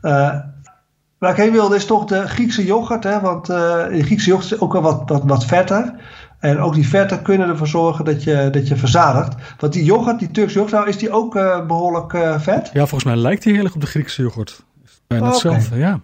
Uh, 0.02 0.34
waar 1.18 1.30
ik 1.30 1.36
heen 1.36 1.52
wilde 1.52 1.76
is 1.76 1.86
toch 1.86 2.04
de 2.04 2.28
Griekse 2.28 2.64
yoghurt. 2.64 3.04
Hè? 3.04 3.20
Want 3.20 3.46
de 3.46 4.02
Griekse 4.02 4.28
yoghurt 4.28 4.52
is 4.52 4.60
ook 4.60 4.72
wel 4.72 4.82
wat, 4.82 5.02
wat, 5.06 5.22
wat 5.24 5.44
vetter. 5.44 5.94
En 6.38 6.58
ook 6.58 6.74
die 6.74 6.88
vetten 6.88 7.22
kunnen 7.22 7.48
ervoor 7.48 7.66
zorgen 7.66 8.04
dat 8.04 8.24
je, 8.24 8.48
dat 8.52 8.68
je 8.68 8.76
verzadigt. 8.76 9.34
Want 9.58 9.72
die 9.72 9.84
yoghurt, 9.84 10.18
die 10.18 10.30
Turkse 10.30 10.54
yoghurt, 10.54 10.76
nou, 10.76 10.88
is 10.88 10.98
die 10.98 11.10
ook 11.10 11.32
behoorlijk 11.66 12.40
vet? 12.40 12.70
Ja, 12.72 12.86
volgens 12.86 13.04
mij 13.04 13.16
lijkt 13.16 13.42
die 13.42 13.54
heel 13.54 13.64
erg 13.64 13.74
op 13.74 13.80
de 13.80 13.86
Griekse 13.86 14.22
yoghurt. 14.22 14.64
Bijna 15.06 15.26
hetzelfde, 15.26 15.76
ja. 15.76 16.00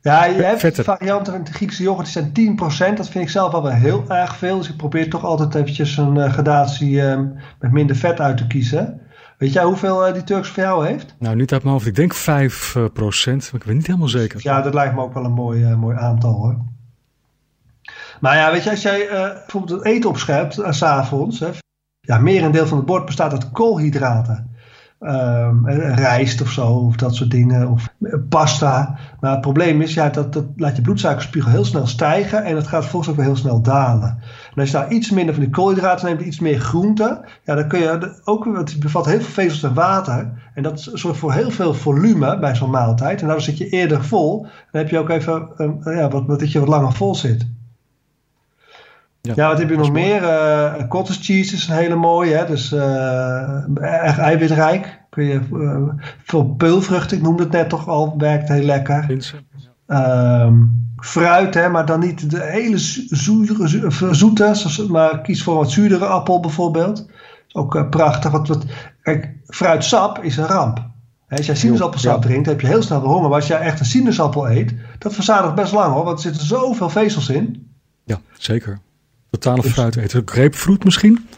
Ja, 0.00 0.24
je 0.24 0.42
hebt 0.42 0.60
Vetter. 0.60 0.84
varianten 0.84 1.32
van 1.32 1.44
de 1.44 1.52
Griekse 1.52 1.82
yoghurt, 1.82 2.34
die 2.34 2.56
zijn 2.74 2.92
10%. 2.92 2.96
Dat 2.96 3.08
vind 3.08 3.24
ik 3.24 3.30
zelf 3.30 3.52
al 3.52 3.62
wel 3.62 3.72
heel 3.72 4.04
erg 4.08 4.36
veel. 4.36 4.58
Dus 4.58 4.68
ik 4.68 4.76
probeer 4.76 5.10
toch 5.10 5.24
altijd 5.24 5.54
eventjes 5.54 5.96
een 5.96 6.16
uh, 6.16 6.32
gradatie 6.32 6.90
uh, 6.90 7.20
met 7.60 7.72
minder 7.72 7.96
vet 7.96 8.20
uit 8.20 8.36
te 8.36 8.46
kiezen. 8.46 9.00
Weet 9.38 9.52
jij 9.52 9.64
hoeveel 9.64 10.06
uh, 10.08 10.12
die 10.12 10.24
Turks 10.24 10.48
voor 10.48 10.62
jou 10.62 10.86
heeft? 10.86 11.14
Nou, 11.18 11.36
niet 11.36 11.52
uit 11.52 11.62
mijn 11.62 11.74
hoofd. 11.74 11.86
Ik 11.86 11.94
denk 11.94 12.16
5%, 12.16 12.20
maar 12.24 13.60
ik 13.60 13.64
weet 13.64 13.74
niet 13.74 13.86
helemaal 13.86 14.08
zeker. 14.08 14.40
Ja, 14.42 14.62
dat 14.62 14.74
lijkt 14.74 14.94
me 14.94 15.00
ook 15.00 15.14
wel 15.14 15.24
een 15.24 15.32
mooi, 15.32 15.74
mooi 15.76 15.96
aantal 15.96 16.32
hoor. 16.32 16.58
Maar 18.20 18.36
ja, 18.36 18.52
weet 18.52 18.64
je, 18.64 18.70
als 18.70 18.82
jij 18.82 19.06
bijvoorbeeld 19.10 19.78
het 19.78 19.84
eten 19.88 20.10
opschept, 20.10 20.54
s 20.54 20.78
s'avonds. 20.78 21.44
Ja, 22.00 22.18
meer 22.18 22.42
een 22.42 22.50
deel 22.50 22.66
van 22.66 22.76
het 22.76 22.86
bord 22.86 23.04
bestaat 23.04 23.32
uit 23.32 23.50
koolhydraten. 23.50 24.47
Um, 25.00 25.68
rijst 25.94 26.42
of 26.42 26.50
zo, 26.50 26.66
of 26.66 26.96
dat 26.96 27.14
soort 27.14 27.30
dingen, 27.30 27.68
of 27.68 27.88
pasta. 28.28 28.98
Maar 29.20 29.30
het 29.30 29.40
probleem 29.40 29.80
is, 29.80 29.94
ja, 29.94 30.08
dat, 30.08 30.32
dat 30.32 30.44
laat 30.56 30.76
je 30.76 30.82
bloedsuikerspiegel 30.82 31.50
heel 31.50 31.64
snel 31.64 31.86
stijgen 31.86 32.44
en 32.44 32.54
dat 32.54 32.66
gaat 32.66 32.84
volgens 32.84 33.10
ook 33.10 33.16
weer 33.16 33.24
heel 33.24 33.36
snel 33.36 33.62
dalen. 33.62 34.08
En 34.54 34.60
als 34.60 34.70
je 34.70 34.76
daar 34.76 34.92
iets 34.92 35.10
minder 35.10 35.34
van 35.34 35.42
die 35.42 35.52
koolhydraten 35.52 36.06
neemt, 36.06 36.20
iets 36.20 36.40
meer 36.40 36.60
groente, 36.60 37.24
ja, 37.44 37.54
dan 37.54 37.68
kun 37.68 37.80
je 37.80 38.20
ook, 38.24 38.56
het 38.56 38.80
bevat 38.80 39.06
heel 39.06 39.20
veel 39.20 39.44
vezels 39.44 39.62
en 39.62 39.74
water. 39.74 40.32
En 40.54 40.62
dat 40.62 40.90
zorgt 40.92 41.18
voor 41.18 41.32
heel 41.32 41.50
veel 41.50 41.74
volume 41.74 42.38
bij 42.38 42.54
zo'n 42.54 42.70
maaltijd. 42.70 43.20
En 43.20 43.26
daardoor 43.26 43.44
zit 43.44 43.58
je 43.58 43.68
eerder 43.68 44.04
vol. 44.04 44.42
Dan 44.42 44.82
heb 44.82 44.88
je 44.88 44.98
ook 44.98 45.08
even, 45.08 45.48
ja, 45.84 46.08
wat, 46.08 46.28
dat 46.28 46.52
je 46.52 46.58
wat 46.58 46.68
langer 46.68 46.92
vol 46.92 47.14
zit. 47.14 47.46
Ja, 49.28 49.44
ja, 49.44 49.48
wat 49.48 49.58
heb 49.58 49.68
je 49.68 49.76
nog 49.76 49.92
meer? 49.92 50.22
Uh, 50.22 50.88
cottage 50.88 51.22
cheese 51.22 51.54
is 51.54 51.68
een 51.68 51.74
hele 51.74 51.94
mooie. 51.94 52.34
Hè? 52.34 52.46
Dus 52.46 52.72
uh, 52.72 53.82
erg 53.82 54.18
eiwitrijk. 54.18 55.00
Kun 55.10 55.24
je, 55.24 55.40
uh, 55.52 56.04
veel 56.24 56.44
peulvruchten, 56.44 57.16
ik 57.16 57.22
noemde 57.22 57.42
het 57.42 57.52
net 57.52 57.68
toch 57.68 57.88
al, 57.88 58.14
werkt 58.18 58.48
heel 58.48 58.64
lekker. 58.64 59.06
Um, 59.86 60.86
fruit, 60.96 61.54
hè, 61.54 61.68
maar 61.68 61.86
dan 61.86 62.00
niet 62.00 62.30
de 62.30 62.42
hele 62.42 62.78
zoete, 62.78 63.54
zoete 64.10 64.86
maar 64.88 65.20
kies 65.20 65.42
voor 65.42 65.54
wat 65.54 65.70
zuurdere 65.70 66.06
appel 66.06 66.40
bijvoorbeeld. 66.40 67.10
Ook 67.52 67.90
prachtig. 67.90 68.30
Wat, 68.30 68.48
wat, 68.48 68.64
kijk, 69.02 69.32
fruitsap 69.46 70.24
is 70.24 70.36
een 70.36 70.46
ramp. 70.46 70.86
Als 71.28 71.46
jij 71.46 71.54
sinaasappelsap 71.54 72.22
ja. 72.22 72.28
drinkt, 72.28 72.46
heb 72.46 72.60
je 72.60 72.66
heel 72.66 72.82
snel 72.82 73.00
de 73.00 73.06
honger. 73.06 73.28
Maar 73.28 73.38
als 73.38 73.46
jij 73.46 73.60
echt 73.60 73.80
een 73.80 73.86
sinaasappel 73.86 74.50
eet, 74.50 74.74
dat 74.98 75.14
verzadigt 75.14 75.54
best 75.54 75.72
lang 75.72 75.92
hoor. 75.92 76.04
Want 76.04 76.16
er 76.16 76.24
zitten 76.24 76.46
zoveel 76.46 76.88
vezels 76.88 77.28
in. 77.28 77.72
Ja, 78.04 78.18
zeker. 78.38 78.78
Totale 79.30 79.62
fruit 79.62 79.96
eten. 79.96 80.22
Grapefruit 80.24 80.84
misschien? 80.84 81.28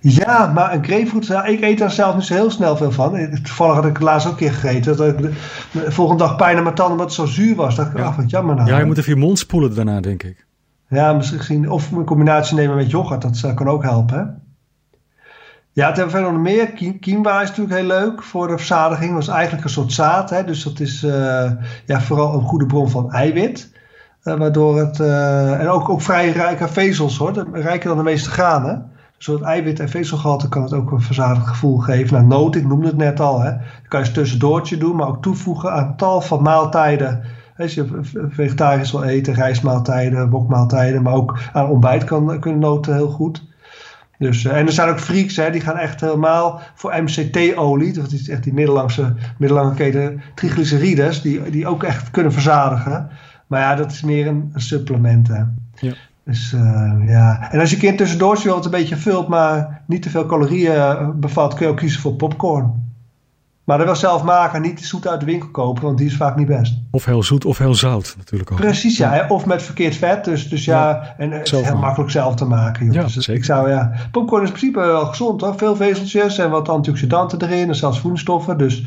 Ja, 0.00 0.46
maar 0.46 0.74
een 0.74 0.84
grapefruit, 0.84 1.26
ja, 1.26 1.44
ik 1.44 1.60
eet 1.60 1.78
daar 1.78 1.90
zelf 1.90 2.14
niet 2.14 2.24
zo 2.24 2.34
heel 2.34 2.50
snel 2.50 2.76
veel 2.76 2.92
van. 2.92 3.12
Toevallig 3.42 3.74
had 3.74 3.84
ik 3.84 3.92
het 3.92 4.02
laatst 4.02 4.26
ook 4.26 4.32
een 4.32 4.38
keer 4.38 4.52
gegeten. 4.52 4.96
Dat 4.96 5.08
ik 5.08 5.18
de, 5.18 5.32
de 5.72 5.92
volgende 5.92 6.22
dag 6.22 6.36
pijn 6.36 6.56
aan 6.56 6.62
mijn 6.62 6.74
tanden 6.74 6.98
omdat 6.98 7.16
het 7.16 7.26
zo 7.26 7.32
zuur 7.34 7.54
was. 7.54 7.76
Dat 7.76 7.86
ik, 7.86 7.96
ja. 7.96 8.04
ach, 8.04 8.16
wat 8.16 8.30
jammer 8.30 8.54
nou. 8.54 8.68
Ja, 8.68 8.78
je 8.78 8.84
moet 8.84 8.98
even 8.98 9.14
je 9.14 9.20
mond 9.20 9.38
spoelen 9.38 9.74
daarna, 9.74 10.00
denk 10.00 10.22
ik. 10.22 10.46
Ja, 10.88 11.12
misschien, 11.12 11.70
of 11.70 11.90
een 11.90 12.04
combinatie 12.04 12.56
nemen 12.56 12.76
met 12.76 12.90
yoghurt, 12.90 13.22
dat 13.42 13.54
kan 13.54 13.68
ook 13.68 13.82
helpen. 13.82 14.18
Hè? 14.18 14.24
Ja, 15.72 15.86
het 15.86 15.96
hebben 15.96 16.14
we 16.14 16.20
verder 16.20 16.32
nog 16.32 16.42
meer. 16.42 16.96
Quinoa 17.00 17.42
is 17.42 17.48
natuurlijk 17.48 17.76
heel 17.76 17.86
leuk 17.86 18.22
voor 18.22 18.48
de 18.48 18.56
verzadiging. 18.56 19.12
Dat 19.12 19.22
is 19.22 19.28
eigenlijk 19.28 19.64
een 19.64 19.70
soort 19.70 19.92
zaad. 19.92 20.30
Hè? 20.30 20.44
Dus 20.44 20.62
dat 20.62 20.80
is 20.80 21.02
uh, 21.02 21.50
ja, 21.86 22.00
vooral 22.00 22.34
een 22.34 22.42
goede 22.42 22.66
bron 22.66 22.90
van 22.90 23.12
eiwit. 23.12 23.72
Uh, 24.24 24.34
waardoor 24.34 24.78
het, 24.78 24.98
uh, 24.98 25.60
en 25.60 25.68
ook, 25.68 25.88
ook 25.88 26.02
vrij 26.02 26.30
rijk 26.30 26.62
aan 26.62 26.68
vezels 26.68 27.18
hoor, 27.18 27.46
rijker 27.52 27.88
dan 27.88 27.96
de 27.96 28.02
meeste 28.02 28.30
granen. 28.30 28.90
Dus 29.16 29.26
het 29.26 29.42
eiwit- 29.42 29.80
en 29.80 29.88
vezelgehalte 29.88 30.48
kan 30.48 30.62
het 30.62 30.72
ook 30.72 30.90
een 30.90 31.00
verzadigd 31.00 31.46
gevoel 31.46 31.78
geven. 31.78 32.14
Nou, 32.14 32.26
noot, 32.26 32.54
ik 32.54 32.66
noemde 32.66 32.86
het 32.86 32.96
net 32.96 33.20
al, 33.20 33.40
hè. 33.40 33.50
Dat 33.50 33.88
kan 33.88 34.00
je 34.00 34.06
een 34.06 34.12
tussendoortje 34.12 34.76
doen, 34.76 34.96
maar 34.96 35.08
ook 35.08 35.22
toevoegen 35.22 35.72
aan 35.72 35.96
tal 35.96 36.20
van 36.20 36.42
maaltijden. 36.42 37.22
Als 37.56 37.74
je 37.74 37.86
vegetarisch 38.28 38.92
wil 38.92 39.02
eten, 39.02 39.34
rijstmaaltijden, 39.34 40.30
bokmaaltijden, 40.30 41.02
maar 41.02 41.12
ook 41.12 41.38
aan 41.52 41.68
ontbijt 41.68 42.04
kan, 42.04 42.40
kunnen 42.40 42.60
noten 42.60 42.94
heel 42.94 43.10
goed. 43.10 43.48
Dus, 44.18 44.44
en 44.44 44.66
er 44.66 44.72
zijn 44.72 44.88
ook 44.88 45.00
freaks, 45.00 45.36
hè, 45.36 45.50
die 45.50 45.60
gaan 45.60 45.76
echt 45.76 46.00
helemaal 46.00 46.60
voor 46.74 47.02
MCT-olie. 47.02 47.92
Dat 47.92 48.12
is 48.12 48.28
echt 48.28 48.42
die 48.42 48.54
middellange, 48.54 49.14
middellange 49.38 49.74
keten 49.74 50.22
triglycerides, 50.34 51.22
die, 51.22 51.50
die 51.50 51.66
ook 51.66 51.82
echt 51.82 52.10
kunnen 52.10 52.32
verzadigen. 52.32 53.10
Maar 53.50 53.60
ja, 53.60 53.74
dat 53.74 53.90
is 53.90 54.02
meer 54.02 54.26
een, 54.26 54.50
een 54.52 54.60
supplement. 54.60 55.28
Hè. 55.28 55.42
Ja. 55.74 55.94
Dus 56.24 56.52
uh, 56.52 56.92
ja. 57.06 57.52
En 57.52 57.60
als 57.60 57.70
je 57.70 57.76
kind 57.76 57.98
tussendoor 57.98 58.40
wilt 58.42 58.64
een 58.64 58.70
beetje 58.70 58.96
vult, 58.96 59.28
maar 59.28 59.82
niet 59.86 60.02
te 60.02 60.10
veel 60.10 60.26
calorieën 60.26 61.12
bevat, 61.20 61.54
kun 61.54 61.66
je 61.66 61.72
ook 61.72 61.78
kiezen 61.78 62.00
voor 62.00 62.14
popcorn. 62.14 62.88
Maar 63.64 63.78
dat 63.78 63.86
wel 63.86 63.96
zelf 63.96 64.22
maken, 64.22 64.62
niet 64.62 64.84
zoet 64.84 65.08
uit 65.08 65.20
de 65.20 65.26
winkel 65.26 65.48
kopen, 65.48 65.82
want 65.82 65.98
die 65.98 66.06
is 66.06 66.16
vaak 66.16 66.36
niet 66.36 66.46
best. 66.46 66.78
Of 66.90 67.04
heel 67.04 67.22
zoet 67.22 67.44
of 67.44 67.58
heel 67.58 67.74
zout 67.74 68.14
natuurlijk 68.18 68.52
ook. 68.52 68.58
Precies, 68.58 68.96
ja. 68.96 69.14
ja. 69.14 69.26
Of 69.28 69.46
met 69.46 69.62
verkeerd 69.62 69.96
vet. 69.96 70.24
Dus, 70.24 70.48
dus 70.48 70.64
ja, 70.64 70.88
ja 70.88 71.14
en 71.18 71.30
het 71.30 71.52
is 71.52 71.60
heel 71.60 71.76
makkelijk 71.76 72.10
zelf 72.10 72.34
te 72.34 72.44
maken. 72.44 72.84
Joh. 72.84 72.94
Ja, 72.94 73.02
dus 73.02 73.14
zeker. 73.14 73.34
Ik 73.34 73.44
zou, 73.44 73.70
ja, 73.70 73.92
popcorn 74.10 74.42
is 74.42 74.48
in 74.48 74.54
principe 74.54 74.80
wel 74.80 75.06
gezond 75.06 75.40
hoor. 75.40 75.54
Veel 75.56 75.76
vezeltjes 75.76 76.38
en 76.38 76.50
wat 76.50 76.68
antioxidanten 76.68 77.42
erin 77.42 77.68
en 77.68 77.74
zelfs 77.74 78.00
voedingsstoffen. 78.00 78.58
Dus 78.58 78.84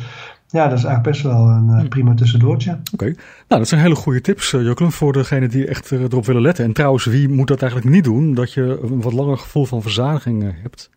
ja, 0.54 0.68
dat 0.68 0.78
is 0.78 0.84
eigenlijk 0.84 1.04
best 1.04 1.22
wel 1.22 1.48
een 1.48 1.70
uh, 1.70 1.88
prima 1.90 2.14
tussendoortje. 2.14 2.72
Oké, 2.72 2.94
okay. 2.94 3.08
nou 3.48 3.62
dat 3.62 3.68
zijn 3.68 3.82
hele 3.82 3.96
goede 3.96 4.22
tips, 4.22 4.54
uh, 4.54 4.72
voor 4.78 5.14
degene 5.14 5.48
die 5.48 5.68
echt 5.68 5.92
uh, 5.92 6.02
erop 6.02 6.26
willen 6.26 6.42
letten. 6.42 6.66
En 6.66 6.74
trouwens, 6.74 7.06
wie 7.06 7.30
moet 7.30 7.48
dat 7.48 7.62
eigenlijk 7.62 7.92
niet 7.92 8.04
doen? 8.04 8.34
Dat 8.34 8.54
je 8.54 8.80
een 8.82 9.02
wat 9.02 9.14
langer 9.14 9.38
gevoel 9.38 9.66
van 9.66 9.82
verzadiging 9.82 10.54
hebt. 10.62 10.90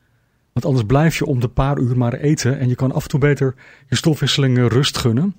Want 0.53 0.67
anders 0.67 0.87
blijf 0.87 1.19
je 1.19 1.27
om 1.27 1.41
de 1.41 1.49
paar 1.49 1.79
uur 1.79 1.99
maar 1.99 2.13
eten 2.13 2.59
en 2.59 2.69
je 2.69 2.75
kan 2.75 2.93
af 2.93 3.03
en 3.03 3.09
toe 3.09 3.21
beter 3.21 3.55
je 3.89 3.97
stofwisseling 3.97 4.69
rust 4.73 4.99
gunnen. 4.99 5.35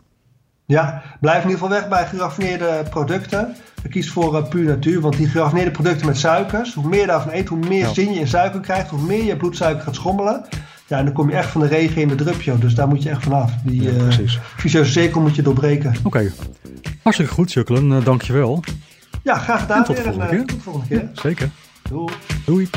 Ja, 0.65 1.03
blijf 1.19 1.43
in 1.43 1.49
ieder 1.49 1.63
geval 1.63 1.79
weg 1.79 1.89
bij 1.89 2.05
geraffineerde 2.05 2.83
producten. 2.89 3.55
Kies 3.89 4.11
voor 4.11 4.47
puur 4.47 4.65
natuur, 4.65 5.01
want 5.01 5.17
die 5.17 5.27
geraffineerde 5.27 5.71
producten 5.71 6.05
met 6.05 6.17
suikers, 6.17 6.73
hoe 6.73 6.87
meer 6.87 6.99
je 6.99 7.07
daarvan 7.07 7.33
eet, 7.33 7.47
hoe 7.47 7.57
meer 7.57 7.79
ja. 7.79 7.93
zin 7.93 8.13
je 8.13 8.19
in 8.19 8.27
suiker 8.27 8.59
krijgt, 8.59 8.89
hoe 8.89 9.01
meer 9.01 9.23
je 9.23 9.37
bloedsuiker 9.37 9.83
gaat 9.83 9.95
schommelen. 9.95 10.45
Ja, 10.87 10.97
en 10.97 11.05
dan 11.05 11.13
kom 11.13 11.29
je 11.29 11.35
echt 11.35 11.49
van 11.49 11.61
de 11.61 11.67
regen 11.67 12.01
in 12.01 12.07
de 12.07 12.15
drupje. 12.15 12.57
Dus 12.57 12.73
daar 12.75 12.87
moet 12.87 13.03
je 13.03 13.09
echt 13.09 13.23
vanaf. 13.23 13.51
Die 13.63 13.81
Ja, 13.81 13.89
eh, 13.89 13.95
precies. 13.97 14.39
vicieuze 14.55 14.91
cirkel 14.91 15.21
moet 15.21 15.35
je 15.35 15.41
doorbreken. 15.41 15.93
Oké. 16.03 16.31
Hartstikke 17.03 17.33
goed, 17.33 17.53
Jukkelen. 17.53 17.91
Eh, 17.91 18.05
dankjewel. 18.05 18.63
Ja, 19.23 19.37
graag 19.37 19.61
gedaan. 19.61 19.77
En 19.77 19.83
tot 19.83 19.95
de 19.95 20.01
volgende 20.03 20.25
En, 20.25 20.31
eh, 20.31 20.37
keer. 20.37 20.47
Tot 20.47 20.57
de 20.57 20.63
volgende 20.63 20.87
keer. 20.87 21.09
Zeker. 21.13 21.49
Doei. 21.89 22.13
Doei. 22.45 22.69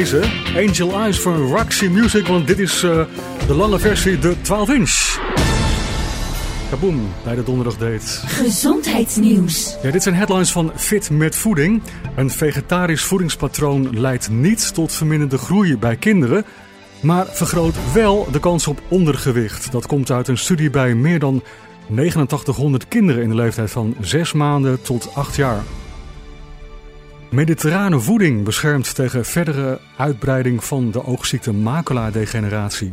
Deze. 0.00 0.22
Angel 0.56 0.92
Eyes 0.92 1.20
van 1.20 1.36
Roxy 1.36 1.86
Music, 1.86 2.26
want 2.26 2.46
dit 2.46 2.58
is 2.58 2.82
eh, 2.82 3.04
de 3.46 3.54
lange 3.54 3.78
versie, 3.78 4.18
de 4.18 4.40
12 4.40 4.70
inch. 4.70 5.18
Kaboom, 6.70 7.08
bij 7.24 7.34
de 7.34 7.42
donderdag 7.42 7.76
date. 7.76 8.26
Gezondheidsnieuws. 8.26 9.76
Ja, 9.82 9.90
dit 9.90 10.02
zijn 10.02 10.14
headlines 10.14 10.52
van 10.52 10.72
Fit 10.76 11.10
met 11.10 11.36
Voeding. 11.36 11.82
Een 12.16 12.30
vegetarisch 12.30 13.02
voedingspatroon 13.02 14.00
leidt 14.00 14.30
niet 14.30 14.74
tot 14.74 14.92
verminderde 14.92 15.38
groei 15.38 15.76
bij 15.76 15.96
kinderen, 15.96 16.44
maar 17.00 17.26
vergroot 17.26 17.74
wel 17.92 18.28
de 18.32 18.40
kans 18.40 18.66
op 18.66 18.82
ondergewicht. 18.88 19.72
Dat 19.72 19.86
komt 19.86 20.10
uit 20.10 20.28
een 20.28 20.38
studie 20.38 20.70
bij 20.70 20.94
meer 20.94 21.18
dan 21.18 21.42
8900 21.88 22.88
kinderen 22.88 23.22
in 23.22 23.28
de 23.28 23.34
leeftijd 23.34 23.70
van 23.70 23.96
6 24.00 24.32
maanden 24.32 24.82
tot 24.82 25.14
8 25.14 25.36
jaar. 25.36 25.62
Mediterrane 27.30 28.00
voeding 28.00 28.44
beschermt 28.44 28.94
tegen 28.94 29.24
verdere 29.24 29.80
uitbreiding 29.96 30.64
van 30.64 30.90
de 30.90 31.04
oogziekte 31.04 31.52
macula-degeneratie. 31.52 32.92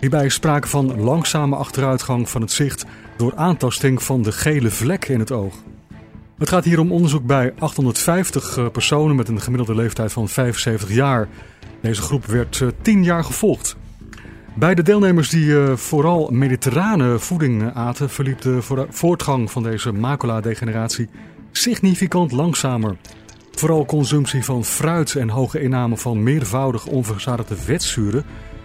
Hierbij 0.00 0.24
is 0.24 0.34
sprake 0.34 0.68
van 0.68 1.00
langzame 1.00 1.56
achteruitgang 1.56 2.28
van 2.28 2.40
het 2.40 2.52
zicht 2.52 2.84
door 3.16 3.36
aantasting 3.36 4.02
van 4.02 4.22
de 4.22 4.32
gele 4.32 4.70
vlek 4.70 5.08
in 5.08 5.18
het 5.18 5.32
oog. 5.32 5.54
Het 6.38 6.48
gaat 6.48 6.64
hier 6.64 6.80
om 6.80 6.92
onderzoek 6.92 7.26
bij 7.26 7.52
850 7.58 8.72
personen 8.72 9.16
met 9.16 9.28
een 9.28 9.40
gemiddelde 9.40 9.74
leeftijd 9.74 10.12
van 10.12 10.28
75 10.28 10.92
jaar. 10.92 11.28
Deze 11.80 12.02
groep 12.02 12.26
werd 12.26 12.62
10 12.82 13.04
jaar 13.04 13.24
gevolgd. 13.24 13.76
Bij 14.54 14.74
de 14.74 14.82
deelnemers 14.82 15.28
die 15.28 15.56
vooral 15.74 16.28
mediterrane 16.30 17.18
voeding 17.18 17.74
aten, 17.74 18.10
verliep 18.10 18.40
de 18.40 18.58
voortgang 18.90 19.50
van 19.50 19.62
deze 19.62 19.92
macula-degeneratie 19.92 21.08
significant 21.52 22.32
langzamer. 22.32 22.96
Vooral 23.62 23.84
consumptie 23.84 24.44
van 24.44 24.64
fruit 24.64 25.16
en 25.16 25.28
hoge 25.28 25.60
inname 25.60 25.96
van 25.96 26.22
meervoudig 26.22 26.86
onverzadigde 26.86 27.56
vetzuren 27.56 28.24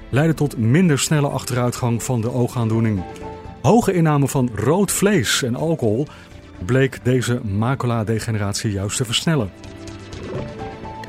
leidde 0.10 0.34
tot 0.34 0.58
minder 0.58 1.00
snelle 1.00 1.28
achteruitgang 1.28 2.04
van 2.04 2.22
de 2.22 2.32
oogaandoening. 2.32 3.04
Hoge 3.62 3.94
inname 3.94 4.28
van 4.28 4.50
rood 4.56 4.92
vlees 4.92 5.44
en 5.44 5.56
alcohol 5.56 6.08
bleek 6.66 7.00
deze 7.04 7.42
macula-degeneratie 7.44 8.72
juist 8.72 8.98
te 8.98 9.06
versnellen. 9.06 9.52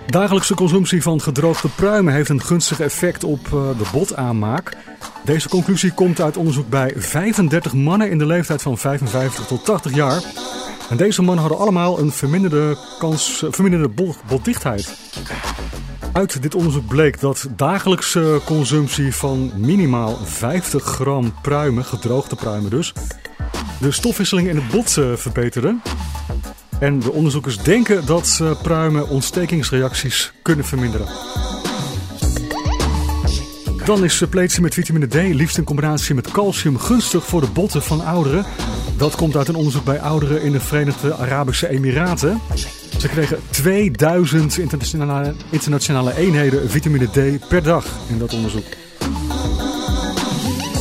Dagelijkse 0.06 0.54
consumptie 0.54 1.02
van 1.02 1.20
gedroogde 1.20 1.68
pruimen 1.68 2.12
heeft 2.12 2.28
een 2.30 2.42
gunstig 2.42 2.80
effect 2.80 3.24
op 3.24 3.44
de 3.50 3.88
botaanmaak. 3.92 4.76
Deze 5.24 5.48
conclusie 5.48 5.92
komt 5.92 6.20
uit 6.20 6.36
onderzoek 6.36 6.68
bij 6.68 6.92
35 6.96 7.72
mannen 7.72 8.10
in 8.10 8.18
de 8.18 8.26
leeftijd 8.26 8.62
van 8.62 8.78
55 8.78 9.46
tot 9.46 9.64
80 9.64 9.94
jaar. 9.94 10.22
En 10.88 10.96
deze 10.96 11.22
mannen 11.22 11.44
hadden 11.44 11.62
allemaal 11.62 11.98
een 11.98 12.12
verminderde, 12.12 12.76
kans, 12.98 13.44
verminderde 13.50 14.14
botdichtheid. 14.26 14.98
Uit 16.12 16.42
dit 16.42 16.54
onderzoek 16.54 16.86
bleek 16.86 17.20
dat 17.20 17.48
dagelijkse 17.56 18.40
consumptie 18.44 19.14
van 19.14 19.52
minimaal 19.56 20.16
50 20.24 20.82
gram 20.82 21.34
pruimen, 21.42 21.84
gedroogde 21.84 22.36
pruimen 22.36 22.70
dus, 22.70 22.92
de 23.80 23.90
stofwisseling 23.90 24.48
in 24.48 24.56
het 24.56 24.68
bot 24.68 24.90
verbeterde. 25.14 25.76
En 26.80 26.98
de 26.98 27.12
onderzoekers 27.12 27.58
denken 27.58 28.06
dat 28.06 28.42
pruimen 28.62 29.08
ontstekingsreacties 29.08 30.32
kunnen 30.42 30.64
verminderen. 30.64 31.06
Dan 33.88 34.04
is 34.04 34.22
pleetsie 34.30 34.62
met 34.62 34.74
vitamine 34.74 35.06
D 35.06 35.14
liefst 35.14 35.58
in 35.58 35.64
combinatie 35.64 36.14
met 36.14 36.30
calcium 36.30 36.78
gunstig 36.78 37.26
voor 37.26 37.40
de 37.40 37.46
botten 37.46 37.82
van 37.82 38.04
ouderen. 38.04 38.44
Dat 38.96 39.16
komt 39.16 39.36
uit 39.36 39.48
een 39.48 39.54
onderzoek 39.54 39.84
bij 39.84 40.00
ouderen 40.00 40.42
in 40.42 40.52
de 40.52 40.60
Verenigde 40.60 41.14
Arabische 41.14 41.68
Emiraten. 41.68 42.40
Ze 42.98 43.08
kregen 43.08 43.38
2000 43.50 44.58
internationale, 44.58 45.34
internationale 45.50 46.16
eenheden 46.16 46.70
vitamine 46.70 47.06
D 47.06 47.48
per 47.48 47.62
dag 47.62 47.86
in 48.08 48.18
dat 48.18 48.34
onderzoek. 48.34 48.66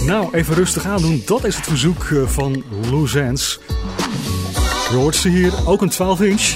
Nou, 0.05 0.33
even 0.33 0.55
rustig 0.55 0.85
aandoen. 0.85 1.21
Dat 1.25 1.43
is 1.43 1.55
het 1.55 1.65
verzoek 1.65 2.03
van 2.25 2.63
Luzens. 2.91 3.59
Je 4.89 4.95
hoort 4.95 5.15
ze 5.15 5.29
hier, 5.29 5.53
ook 5.65 5.81
een 5.81 5.89
12 5.89 6.21
inch. 6.21 6.55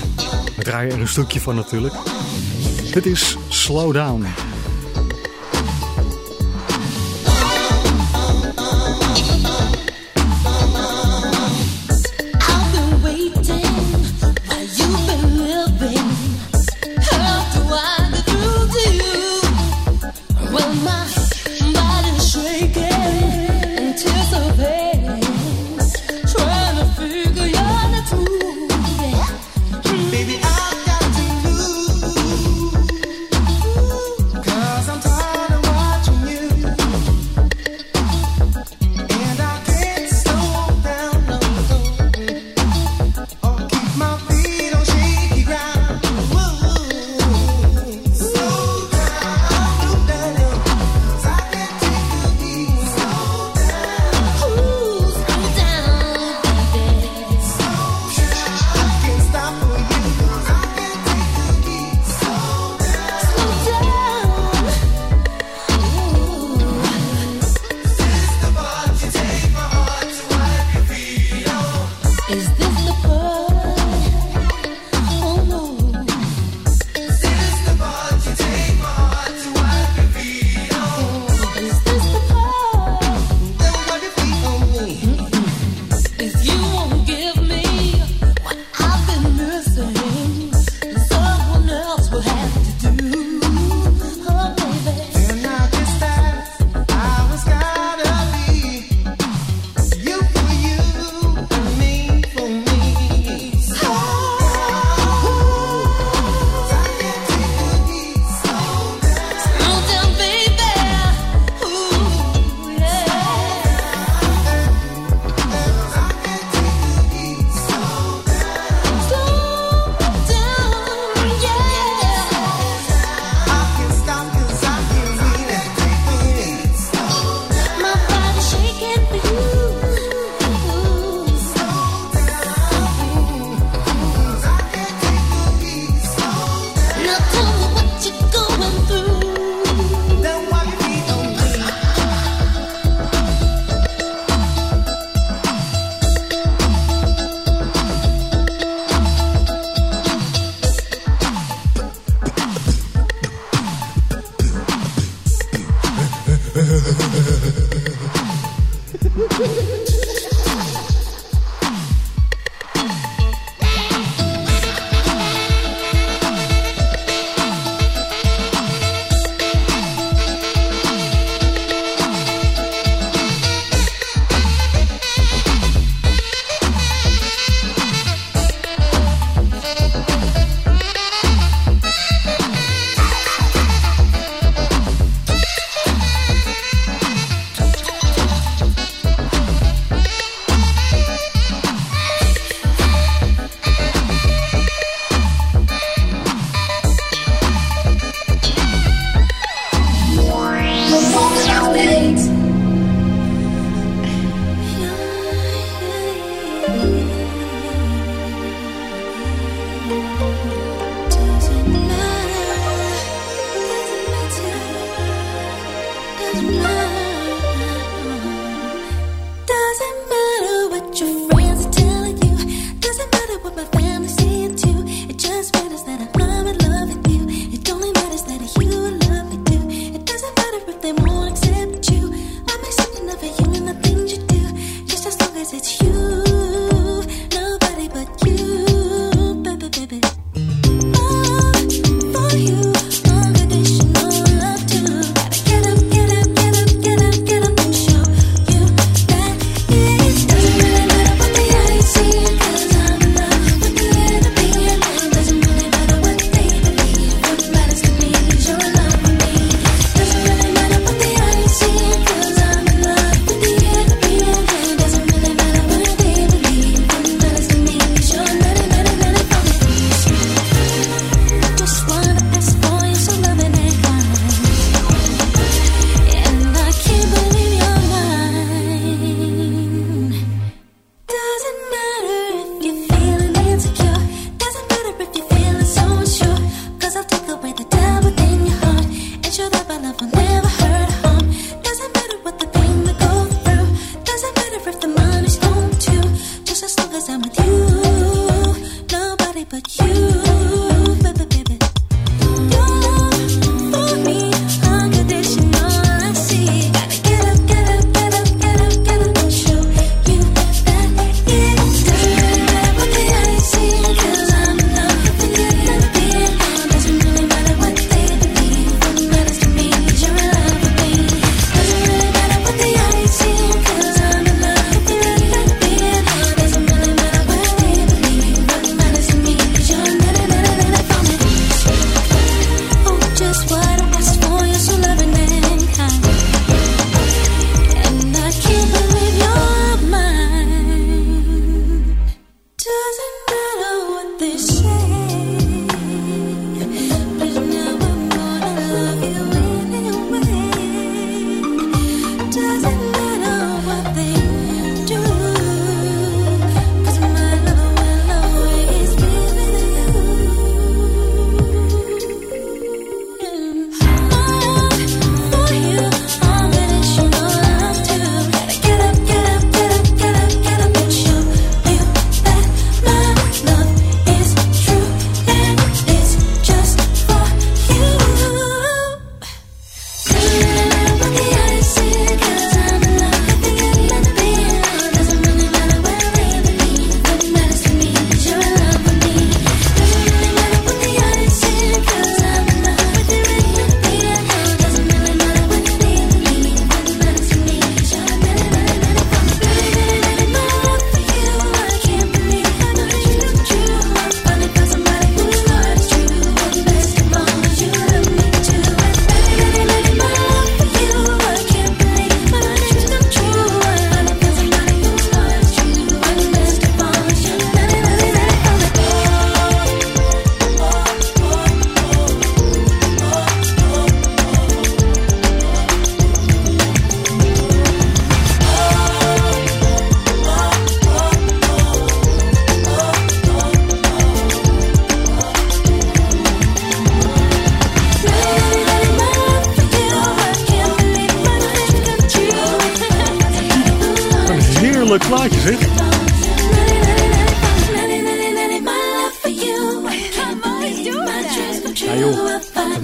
We 0.58 0.64
draaien 0.64 0.94
er 0.94 1.00
een 1.00 1.08
stukje 1.08 1.42
van 1.42 1.56
natuurlijk. 1.56 1.94
Dit 2.92 3.06
is 3.06 3.38
Slow 3.50 3.94
Down. 3.94 4.26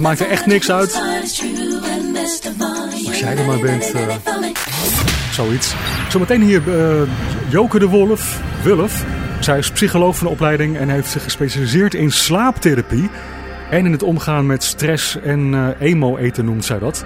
Maakt 0.08 0.20
er 0.20 0.28
echt 0.28 0.46
niks 0.46 0.70
uit. 0.70 1.02
Als 3.06 3.18
jij 3.18 3.36
er 3.36 3.46
maar 3.46 3.58
bent. 3.58 3.92
eh, 3.92 4.06
zoiets. 5.32 5.74
Zometeen 6.08 6.42
hier 6.42 6.78
eh 6.78 7.02
Joke 7.48 7.78
de 7.78 7.86
Wolf. 7.86 8.40
Wulf. 8.62 9.04
Zij 9.40 9.58
is 9.58 9.70
psycholoog 9.70 10.16
van 10.16 10.26
de 10.26 10.32
opleiding 10.32 10.76
en 10.76 10.88
heeft 10.88 11.10
zich 11.10 11.22
gespecialiseerd 11.22 11.94
in 11.94 12.12
slaaptherapie. 12.12 13.10
En 13.70 13.84
in 13.84 13.92
het 13.92 14.02
omgaan 14.02 14.46
met 14.46 14.62
stress 14.62 15.20
en 15.20 15.54
eh, 15.54 15.68
emo-eten 15.88 16.44
noemt 16.44 16.64
zij 16.64 16.78
dat. 16.78 17.04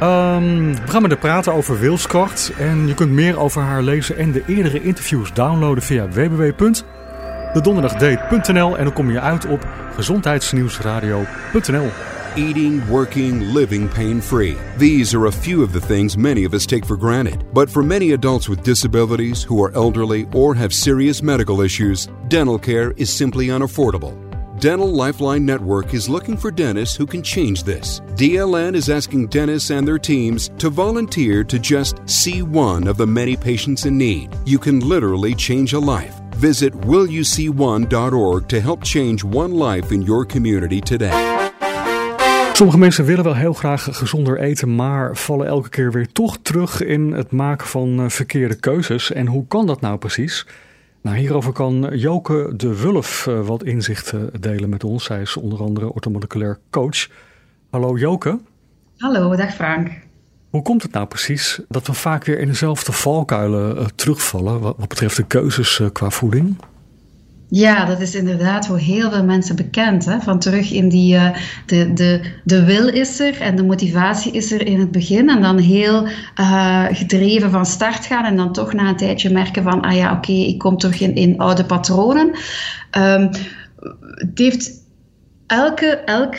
Ehm, 0.00 0.70
we 0.70 0.90
gaan 0.90 1.02
met 1.02 1.10
haar 1.10 1.20
praten 1.20 1.52
over 1.52 1.78
wilskracht. 1.78 2.52
En 2.58 2.86
je 2.86 2.94
kunt 2.94 3.10
meer 3.10 3.38
over 3.38 3.62
haar 3.62 3.82
lezen 3.82 4.16
en 4.16 4.32
de 4.32 4.42
eerdere 4.46 4.82
interviews 4.82 5.32
downloaden 5.32 5.82
via 5.82 6.08
www.dedonderdagdate.nl. 6.08 8.78
En 8.78 8.84
dan 8.84 8.92
kom 8.92 9.10
je 9.10 9.20
uit 9.20 9.46
op 9.46 9.66
gezondheidsnieuwsradio.nl. 9.94 11.90
Eating, 12.38 12.86
working, 12.90 13.54
living 13.54 13.88
pain 13.88 14.20
free. 14.20 14.58
These 14.76 15.14
are 15.14 15.24
a 15.24 15.32
few 15.32 15.62
of 15.62 15.72
the 15.72 15.80
things 15.80 16.18
many 16.18 16.44
of 16.44 16.52
us 16.52 16.66
take 16.66 16.84
for 16.84 16.94
granted. 16.94 17.46
But 17.54 17.70
for 17.70 17.82
many 17.82 18.12
adults 18.12 18.46
with 18.46 18.62
disabilities 18.62 19.42
who 19.42 19.62
are 19.62 19.72
elderly 19.74 20.28
or 20.34 20.54
have 20.54 20.74
serious 20.74 21.22
medical 21.22 21.62
issues, 21.62 22.08
dental 22.28 22.58
care 22.58 22.90
is 22.98 23.10
simply 23.10 23.46
unaffordable. 23.46 24.22
Dental 24.60 24.86
Lifeline 24.86 25.46
Network 25.46 25.94
is 25.94 26.10
looking 26.10 26.36
for 26.36 26.50
dentists 26.50 26.94
who 26.94 27.06
can 27.06 27.22
change 27.22 27.62
this. 27.62 28.00
DLN 28.16 28.74
is 28.74 28.90
asking 28.90 29.28
dentists 29.28 29.70
and 29.70 29.88
their 29.88 29.98
teams 29.98 30.50
to 30.58 30.68
volunteer 30.68 31.42
to 31.42 31.58
just 31.58 32.06
see 32.06 32.42
one 32.42 32.86
of 32.86 32.98
the 32.98 33.06
many 33.06 33.34
patients 33.34 33.86
in 33.86 33.96
need. 33.96 34.36
You 34.44 34.58
can 34.58 34.80
literally 34.80 35.34
change 35.34 35.72
a 35.72 35.78
life. 35.78 36.20
Visit 36.34 36.74
willyouseeone.org 36.74 38.48
to 38.48 38.60
help 38.60 38.84
change 38.84 39.24
one 39.24 39.52
life 39.52 39.90
in 39.90 40.02
your 40.02 40.26
community 40.26 40.82
today. 40.82 41.46
Sommige 42.56 42.78
mensen 42.78 43.04
willen 43.04 43.24
wel 43.24 43.34
heel 43.34 43.52
graag 43.52 43.88
gezonder 43.90 44.38
eten, 44.38 44.74
maar 44.74 45.16
vallen 45.16 45.46
elke 45.46 45.68
keer 45.68 45.92
weer 45.92 46.12
toch 46.12 46.38
terug 46.42 46.82
in 46.82 47.12
het 47.12 47.30
maken 47.30 47.66
van 47.66 48.00
eh, 48.00 48.08
verkeerde 48.08 48.54
keuzes. 48.54 49.12
En 49.12 49.26
hoe 49.26 49.46
kan 49.46 49.66
dat 49.66 49.80
nou 49.80 49.98
precies? 49.98 50.46
Nou, 51.02 51.16
hierover 51.16 51.52
kan 51.52 51.96
Joke 51.96 52.52
de 52.56 52.80
Wulf 52.80 53.26
eh, 53.26 53.46
wat 53.46 53.64
inzichten 53.64 54.30
delen 54.40 54.68
met 54.68 54.84
ons. 54.84 55.04
Zij 55.04 55.20
is 55.20 55.36
onder 55.36 55.62
andere 55.62 55.92
orthomoleculair 55.92 56.58
coach. 56.70 57.08
Hallo 57.70 57.96
Joke. 57.96 58.38
Hallo, 58.96 59.36
dag 59.36 59.54
Frank. 59.54 59.90
Hoe 60.50 60.62
komt 60.62 60.82
het 60.82 60.92
nou 60.92 61.06
precies 61.06 61.60
dat 61.68 61.86
we 61.86 61.92
vaak 61.92 62.24
weer 62.24 62.38
in 62.38 62.48
dezelfde 62.48 62.92
valkuilen 62.92 63.78
eh, 63.78 63.84
terugvallen 63.94 64.60
wat, 64.60 64.88
betreft 64.88 65.16
de 65.16 65.26
keuzes 65.26 65.80
qua 65.92 66.10
voeding? 66.10 66.56
Ja, 67.48 67.84
dat 67.84 68.00
is 68.00 68.14
inderdaad 68.14 68.66
voor 68.66 68.78
heel 68.78 69.10
veel 69.10 69.24
mensen 69.24 69.56
bekend. 69.56 70.04
Hè? 70.04 70.20
Van 70.20 70.38
terug 70.38 70.72
in 70.72 70.88
die, 70.88 71.16
eh, 71.16 71.36
de, 71.66 71.92
de, 71.92 72.20
de 72.44 72.64
wil 72.64 72.88
is 72.88 73.20
er 73.20 73.40
en 73.40 73.56
de 73.56 73.64
motivatie 73.64 74.32
is 74.32 74.52
er 74.52 74.66
in 74.66 74.80
het 74.80 74.90
begin. 74.90 75.28
En 75.28 75.42
dan 75.42 75.58
heel 75.58 76.06
eh, 76.34 76.84
gedreven 76.90 77.50
van 77.50 77.66
start 77.66 78.06
gaan 78.06 78.24
en 78.24 78.36
dan 78.36 78.52
toch 78.52 78.72
na 78.72 78.88
een 78.88 78.96
tijdje 78.96 79.30
merken 79.30 79.62
van, 79.62 79.80
ah 79.80 79.94
ja, 79.94 80.12
oké, 80.12 80.32
ik 80.32 80.58
kom 80.58 80.78
terug 80.78 81.00
in, 81.00 81.14
in 81.14 81.38
oude 81.38 81.64
patronen. 81.64 82.30
Ehm, 82.90 83.32
het 84.02 84.38
heeft 84.38 84.70
elke, 85.46 85.86
elk 85.86 86.34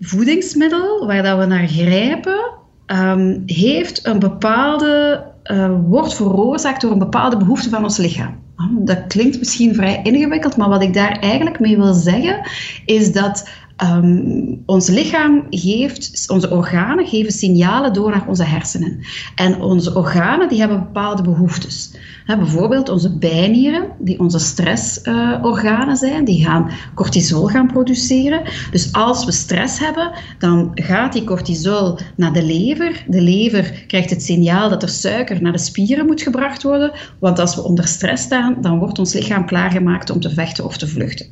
voedingsmiddel 0.00 1.06
waar 1.06 1.22
dat 1.22 1.38
we 1.38 1.46
naar 1.46 1.68
grijpen, 1.68 2.50
ehm, 2.86 3.38
heeft 3.46 4.06
een 4.06 4.18
bepaalde, 4.18 5.24
eh, 5.42 5.70
wordt 5.86 6.14
veroorzaakt 6.14 6.80
door 6.80 6.92
een 6.92 6.98
bepaalde 6.98 7.36
behoefte 7.36 7.68
van 7.68 7.82
ons 7.82 7.96
lichaam. 7.96 8.44
Ah, 8.56 8.66
Dat 8.72 9.06
klinkt 9.06 9.38
misschien 9.38 9.74
vrij 9.74 10.00
ingewikkeld, 10.02 10.56
maar 10.56 10.68
wat 10.68 10.82
ik 10.82 10.94
daar 10.94 11.18
eigenlijk 11.18 11.60
mee 11.60 11.76
wil 11.76 11.92
zeggen, 11.94 12.40
is 12.84 13.12
dat 13.12 13.48
ehm, 13.76 14.54
ons 14.66 14.88
lichaam 14.88 15.46
geeft, 15.50 16.30
onze 16.30 16.50
organen 16.50 17.06
geven 17.06 17.32
signalen 17.32 17.92
door 17.92 18.10
naar 18.10 18.28
onze 18.28 18.44
hersenen. 18.44 19.00
En 19.34 19.60
onze 19.60 19.94
organen 19.94 20.48
die 20.48 20.58
hebben 20.58 20.78
bepaalde 20.78 21.22
behoeftes. 21.22 21.90
Bijvoorbeeld 22.26 22.88
onze 22.88 23.18
bijnieren, 23.18 23.90
die 23.98 24.20
onze 24.20 24.38
stressorganen 24.38 25.96
zijn, 25.96 26.24
die 26.24 26.44
gaan 26.44 26.70
cortisol 26.94 27.46
gaan 27.46 27.66
produceren. 27.66 28.42
Dus 28.70 28.92
als 28.92 29.24
we 29.24 29.32
stress 29.32 29.78
hebben, 29.78 30.12
dan 30.38 30.70
gaat 30.74 31.12
die 31.12 31.24
cortisol 31.24 31.98
naar 32.16 32.32
de 32.32 32.42
lever. 32.42 33.04
De 33.08 33.20
lever 33.20 33.84
krijgt 33.86 34.10
het 34.10 34.22
signaal 34.22 34.68
dat 34.68 34.82
er 34.82 34.88
suiker 34.88 35.42
naar 35.42 35.52
de 35.52 35.58
spieren 35.58 36.06
moet 36.06 36.22
gebracht 36.22 36.62
worden. 36.62 36.92
Want 37.18 37.38
als 37.38 37.54
we 37.54 37.62
onder 37.62 37.86
stress 37.86 38.22
staan, 38.22 38.56
dan 38.60 38.78
wordt 38.78 38.98
ons 38.98 39.12
lichaam 39.12 39.46
klaargemaakt 39.46 40.10
om 40.10 40.20
te 40.20 40.30
vechten 40.30 40.64
of 40.64 40.76
te 40.76 40.88
vluchten. 40.88 41.26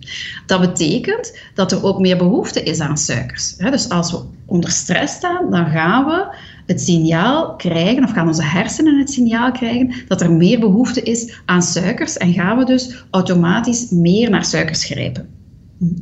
Dat 0.46 0.60
betekent 0.60 1.38
dat 1.54 1.72
er 1.72 1.84
ook 1.84 1.98
meer 1.98 2.16
behoefte 2.34 2.62
is 2.62 2.80
aan 2.80 2.98
suikers. 2.98 3.56
Dus 3.56 3.88
als 3.88 4.12
we 4.12 4.20
onder 4.46 4.70
stress 4.70 5.14
staan, 5.14 5.50
dan 5.50 5.66
gaan 5.66 6.04
we 6.04 6.36
het 6.66 6.80
signaal 6.80 7.56
krijgen, 7.56 8.04
of 8.04 8.12
gaan 8.12 8.26
onze 8.26 8.44
hersenen 8.44 8.98
het 8.98 9.10
signaal 9.10 9.52
krijgen, 9.52 9.94
dat 10.08 10.20
er 10.20 10.32
meer 10.32 10.58
behoefte 10.60 11.02
is 11.02 11.40
aan 11.44 11.62
suikers 11.62 12.16
en 12.16 12.32
gaan 12.32 12.58
we 12.58 12.64
dus 12.64 13.04
automatisch 13.10 13.90
meer 13.90 14.30
naar 14.30 14.44
suikers 14.44 14.84
grijpen. 14.84 15.28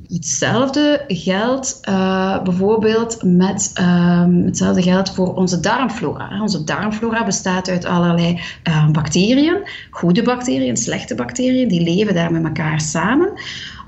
Hetzelfde 0.09 1.05
geldt 1.07 1.79
eh, 1.83 2.43
bijvoorbeeld 2.43 3.23
met 3.23 3.71
ehm, 3.75 4.45
hetzelfde 4.45 4.83
geldt 4.83 5.15
voor 5.15 5.35
onze 5.35 5.61
darmflora. 5.61 6.43
Onze 6.43 6.65
darmflora 6.65 7.25
bestaat 7.25 7.69
uit 7.69 7.85
allerlei 7.85 8.41
eh, 8.63 8.91
bacteriën, 8.91 9.57
goede 9.91 10.23
bacteriën, 10.23 10.77
slechte 10.77 11.15
bacteriën, 11.15 11.69
die 11.69 11.83
leven 11.83 12.15
daar 12.15 12.33
met 12.33 12.45
elkaar 12.45 12.81
samen. 12.81 13.33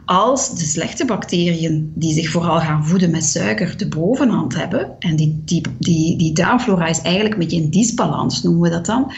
Als 0.04 0.58
de 0.58 0.64
slechte 0.64 1.04
bacteriën, 1.04 1.92
die 1.94 2.12
zich 2.12 2.30
vooral 2.30 2.58
gaan 2.58 2.86
voeden 2.86 3.10
met 3.10 3.24
suiker, 3.24 3.76
de 3.76 3.88
bovenhand 3.88 4.56
hebben, 4.56 4.90
en 4.98 5.16
die, 5.16 5.42
die, 5.44 5.62
die, 5.78 6.18
die 6.18 6.32
darmflora 6.32 6.86
is 6.86 7.00
eigenlijk 7.00 7.34
een 7.34 7.40
beetje 7.40 7.62
in 7.62 7.70
disbalans, 7.70 8.42
noemen 8.42 8.62
we 8.62 8.70
dat 8.70 8.86
dan, 8.86 9.12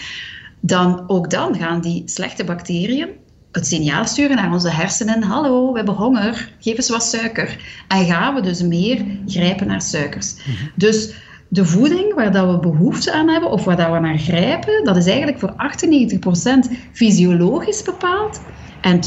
dan 0.60 1.04
ook 1.06 1.30
dan 1.30 1.54
gaan 1.56 1.80
die 1.80 2.02
slechte 2.06 2.44
bacteriën 2.44 3.08
het 3.56 3.66
signaal 3.66 4.04
sturen 4.04 4.36
naar 4.36 4.52
onze 4.52 4.70
hersenen: 4.70 5.22
hallo, 5.22 5.70
we 5.70 5.76
hebben 5.76 5.94
honger, 5.94 6.52
geef 6.60 6.76
eens 6.76 6.88
wat 6.88 7.02
suiker. 7.02 7.58
En 7.88 8.04
gaan 8.04 8.34
we 8.34 8.40
dus 8.40 8.62
meer 8.62 9.04
grijpen 9.26 9.66
naar 9.66 9.82
suikers. 9.82 10.34
Dus 10.74 11.14
de 11.48 11.64
voeding 11.64 12.14
waar 12.14 12.32
dat 12.32 12.50
we 12.50 12.58
behoefte 12.58 13.12
aan 13.12 13.28
hebben 13.28 13.50
of 13.50 13.64
waar 13.64 13.76
dat 13.76 13.92
we 13.92 13.98
naar 13.98 14.18
grijpen, 14.18 14.84
dat 14.84 14.96
is 14.96 15.06
eigenlijk 15.06 15.38
voor 15.38 15.54
98% 16.68 16.72
fysiologisch 16.92 17.82
bepaald 17.82 18.40
en 18.86 19.00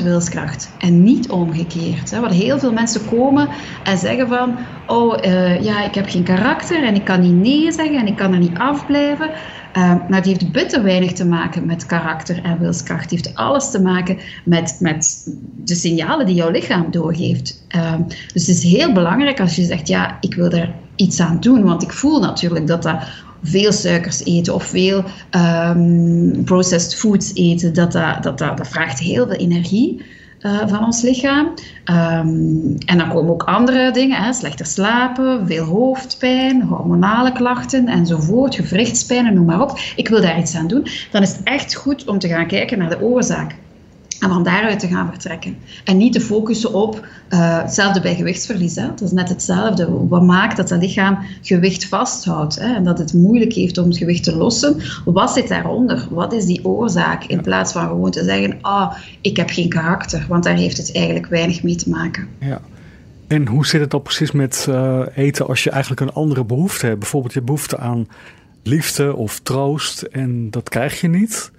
2% 0.00 0.02
wilskracht. 0.02 0.70
En 0.78 1.02
niet 1.02 1.30
omgekeerd. 1.30 2.10
Hè. 2.10 2.20
Waar 2.20 2.30
heel 2.30 2.58
veel 2.58 2.72
mensen 2.72 3.08
komen 3.08 3.48
en 3.84 3.98
zeggen 3.98 4.28
van, 4.28 4.56
oh 4.86 5.26
eh, 5.26 5.62
ja, 5.62 5.84
ik 5.84 5.94
heb 5.94 6.08
geen 6.08 6.22
karakter 6.22 6.84
en 6.84 6.94
ik 6.94 7.04
kan 7.04 7.20
niet 7.20 7.34
nee 7.34 7.72
zeggen 7.72 7.96
en 7.96 8.06
ik 8.06 8.16
kan 8.16 8.32
er 8.32 8.38
niet 8.38 8.58
afblijven. 8.58 9.30
Uh, 9.76 9.94
maar 10.08 10.22
die 10.22 10.32
heeft 10.32 10.52
bitter 10.52 10.82
weinig 10.82 11.12
te 11.12 11.26
maken 11.26 11.66
met 11.66 11.86
karakter 11.86 12.42
en 12.42 12.58
wilskracht. 12.58 13.08
Die 13.08 13.18
heeft 13.22 13.36
alles 13.36 13.70
te 13.70 13.82
maken 13.82 14.18
met, 14.44 14.76
met 14.80 15.28
de 15.64 15.74
signalen 15.74 16.26
die 16.26 16.34
jouw 16.34 16.50
lichaam 16.50 16.90
doorgeeft. 16.90 17.64
Uh, 17.76 17.92
dus 18.32 18.46
het 18.46 18.56
is 18.56 18.62
heel 18.62 18.92
belangrijk 18.92 19.40
als 19.40 19.56
je 19.56 19.64
zegt, 19.64 19.88
ja, 19.88 20.16
ik 20.20 20.34
wil 20.34 20.50
daar 20.50 20.74
iets 20.96 21.20
aan 21.20 21.40
doen. 21.40 21.62
Want 21.64 21.82
ik 21.82 21.92
voel 21.92 22.20
natuurlijk 22.20 22.66
dat 22.66 22.82
dat 22.82 23.04
veel 23.42 23.72
suikers 23.72 24.24
eten 24.24 24.54
of 24.54 24.64
veel 24.64 25.04
um, 25.30 26.44
processed 26.44 26.94
foods 26.94 27.34
eten, 27.34 27.74
dat, 27.74 27.92
dat, 27.92 28.38
dat, 28.38 28.68
vraagt 28.68 28.98
heel 28.98 29.26
veel 29.26 29.36
energie. 29.36 30.02
Uh, 30.40 30.58
van 30.66 30.84
ons 30.84 31.02
lichaam. 31.02 31.46
Um, 31.46 32.74
en 32.78 32.98
dan 32.98 33.08
komen 33.08 33.32
ook 33.32 33.42
andere 33.42 33.90
dingen, 33.92 34.22
hè, 34.22 34.32
slechter 34.32 34.66
slapen, 34.66 35.46
veel 35.46 35.64
hoofdpijn, 35.64 36.62
hormonale 36.62 37.32
klachten 37.32 37.88
enzovoort, 37.88 38.54
gewrichtspijn, 38.54 39.34
noem 39.34 39.44
maar 39.44 39.60
op. 39.60 39.78
Ik 39.96 40.08
wil 40.08 40.20
daar 40.20 40.38
iets 40.38 40.54
aan 40.54 40.66
doen. 40.66 40.86
Dan 41.10 41.22
is 41.22 41.32
het 41.32 41.42
echt 41.44 41.74
goed 41.74 42.08
om 42.08 42.18
te 42.18 42.28
gaan 42.28 42.46
kijken 42.46 42.78
naar 42.78 42.88
de 42.88 43.00
oorzaak. 43.00 43.54
En 44.22 44.28
van 44.28 44.42
daaruit 44.42 44.78
te 44.78 44.86
gaan 44.86 45.08
vertrekken. 45.08 45.56
En 45.84 45.96
niet 45.96 46.12
te 46.12 46.20
focussen 46.20 46.74
op 46.74 46.94
uh, 47.30 47.58
hetzelfde 47.62 48.00
bij 48.00 48.14
gewichtsverlies. 48.14 48.74
Hè. 48.74 48.86
Dat 48.86 49.00
is 49.00 49.10
net 49.10 49.28
hetzelfde. 49.28 50.06
Wat 50.08 50.22
maakt 50.22 50.56
dat 50.56 50.70
het 50.70 50.82
lichaam 50.82 51.18
gewicht 51.42 51.86
vasthoudt 51.86 52.58
hè, 52.58 52.74
en 52.74 52.84
dat 52.84 52.98
het 52.98 53.12
moeilijk 53.12 53.52
heeft 53.52 53.78
om 53.78 53.88
het 53.88 53.96
gewicht 53.96 54.24
te 54.24 54.36
lossen? 54.36 54.76
Wat 55.04 55.30
zit 55.30 55.48
daaronder? 55.48 56.06
Wat 56.10 56.32
is 56.32 56.44
die 56.44 56.64
oorzaak? 56.64 57.24
In 57.24 57.40
plaats 57.40 57.72
van 57.72 57.86
gewoon 57.88 58.10
te 58.10 58.24
zeggen: 58.24 58.58
Ah, 58.60 58.72
oh, 58.72 58.96
ik 59.20 59.36
heb 59.36 59.50
geen 59.50 59.68
karakter. 59.68 60.24
Want 60.28 60.44
daar 60.44 60.56
heeft 60.56 60.76
het 60.76 60.94
eigenlijk 60.94 61.26
weinig 61.26 61.62
mee 61.62 61.76
te 61.76 61.90
maken. 61.90 62.28
Ja. 62.38 62.60
En 63.26 63.46
hoe 63.46 63.66
zit 63.66 63.80
het 63.80 63.90
dan 63.90 64.02
precies 64.02 64.32
met 64.32 64.66
uh, 64.68 65.00
eten 65.14 65.46
als 65.46 65.64
je 65.64 65.70
eigenlijk 65.70 66.00
een 66.00 66.12
andere 66.12 66.44
behoefte 66.44 66.86
hebt? 66.86 66.98
Bijvoorbeeld 66.98 67.34
je 67.34 67.42
behoefte 67.42 67.78
aan 67.78 68.08
liefde 68.62 69.16
of 69.16 69.40
troost 69.40 70.02
en 70.02 70.50
dat 70.50 70.68
krijg 70.68 71.00
je 71.00 71.08
niet. 71.08 71.50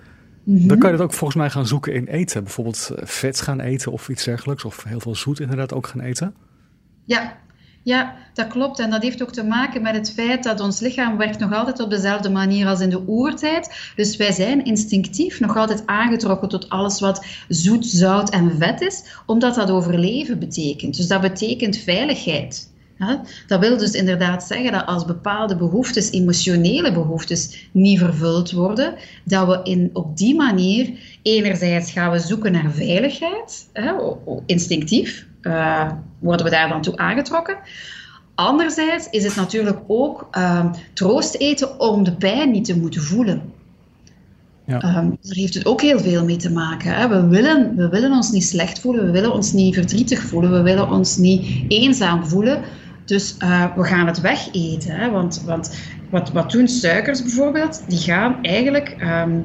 Mm-hmm. 0.43 0.67
Dan 0.67 0.77
kan 0.77 0.91
je 0.91 0.97
dat 0.97 1.05
ook 1.05 1.13
volgens 1.13 1.39
mij 1.39 1.49
gaan 1.49 1.67
zoeken 1.67 1.93
in 1.93 2.07
eten. 2.07 2.43
Bijvoorbeeld 2.43 2.91
vet 2.95 3.41
gaan 3.41 3.59
eten 3.59 3.91
of 3.91 4.09
iets 4.09 4.23
dergelijks. 4.23 4.65
Of 4.65 4.83
heel 4.83 4.99
veel 4.99 5.15
zoet 5.15 5.39
inderdaad 5.39 5.73
ook 5.73 5.87
gaan 5.87 6.01
eten. 6.01 6.35
Ja, 7.05 7.37
Ja, 7.83 8.15
dat 8.33 8.47
klopt. 8.47 8.79
En 8.79 8.89
dat 8.89 9.01
heeft 9.01 9.21
ook 9.21 9.31
te 9.31 9.43
maken 9.43 9.81
met 9.81 9.95
het 9.95 10.13
feit 10.13 10.43
dat 10.43 10.59
ons 10.59 10.79
lichaam 10.79 11.17
werkt 11.17 11.39
nog 11.39 11.53
altijd 11.53 11.79
op 11.79 11.89
dezelfde 11.89 12.29
manier 12.29 12.67
als 12.67 12.79
in 12.79 12.89
de 12.89 13.07
oertijd. 13.07 13.91
Dus 13.95 14.15
wij 14.15 14.31
zijn 14.31 14.65
instinctief 14.65 15.39
nog 15.39 15.57
altijd 15.57 15.83
aangetrokken 15.85 16.49
tot 16.49 16.69
alles 16.69 16.99
wat 16.99 17.25
zoet, 17.47 17.85
zout 17.85 18.29
en 18.29 18.57
vet 18.57 18.81
is, 18.81 19.03
omdat 19.25 19.55
dat 19.55 19.71
overleven 19.71 20.39
betekent. 20.39 20.97
Dus 20.97 21.07
dat 21.07 21.21
betekent 21.21 21.77
veiligheid. 21.77 22.72
Dat 23.47 23.59
wil 23.59 23.77
dus 23.77 23.91
inderdaad 23.91 24.43
zeggen 24.43 24.71
dat 24.71 24.85
als 24.85 25.05
bepaalde 25.05 25.55
behoeftes, 25.55 26.11
emotionele 26.11 26.93
behoeftes, 26.93 27.67
niet 27.71 27.99
vervuld 27.99 28.51
worden, 28.51 28.95
dat 29.23 29.47
we 29.47 29.59
in, 29.63 29.89
op 29.93 30.17
die 30.17 30.35
manier 30.35 30.89
enerzijds 31.21 31.91
gaan 31.91 32.11
we 32.11 32.19
zoeken 32.19 32.51
naar 32.51 32.71
veiligheid, 32.71 33.69
instinctief, 34.45 35.27
eh, 35.41 35.91
worden 36.19 36.45
we 36.45 36.51
daar 36.51 36.69
dan 36.69 36.81
toe 36.81 36.97
aangetrokken. 36.97 37.57
Anderzijds 38.35 39.07
is 39.09 39.23
het 39.23 39.35
natuurlijk 39.35 39.79
ook 39.87 40.27
ehm, 40.31 40.73
troost 40.93 41.35
eten 41.35 41.79
om 41.79 42.03
de 42.03 42.15
pijn 42.15 42.51
niet 42.51 42.65
te 42.65 42.77
moeten 42.77 43.01
voelen. 43.01 43.41
Ja. 44.65 44.81
Ehm, 44.81 45.09
daar 45.09 45.35
heeft 45.35 45.53
het 45.53 45.65
ook 45.65 45.81
heel 45.81 45.99
veel 45.99 46.25
mee 46.25 46.35
te 46.35 46.51
maken. 46.51 46.95
Hè. 46.95 47.07
We, 47.07 47.27
willen, 47.27 47.75
we 47.75 47.89
willen 47.89 48.11
ons 48.11 48.31
niet 48.31 48.43
slecht 48.43 48.79
voelen, 48.79 49.05
we 49.05 49.11
willen 49.11 49.33
ons 49.33 49.51
niet 49.51 49.73
verdrietig 49.73 50.21
voelen, 50.21 50.51
we 50.51 50.61
willen 50.61 50.89
ons 50.89 51.17
niet 51.17 51.65
eenzaam 51.67 52.25
voelen. 52.25 52.61
Dus 53.05 53.35
eh, 53.37 53.75
we 53.75 53.83
gaan 53.83 54.07
het 54.07 54.21
wegeten. 54.21 54.95
Hè. 54.95 55.11
Want, 55.11 55.43
want 55.45 55.77
wat, 56.09 56.31
wat 56.31 56.51
doen 56.51 56.67
suikers 56.67 57.21
bijvoorbeeld? 57.21 57.83
Die 57.87 57.99
gaan 57.99 58.43
eigenlijk 58.43 58.89
ehm, 58.89 59.39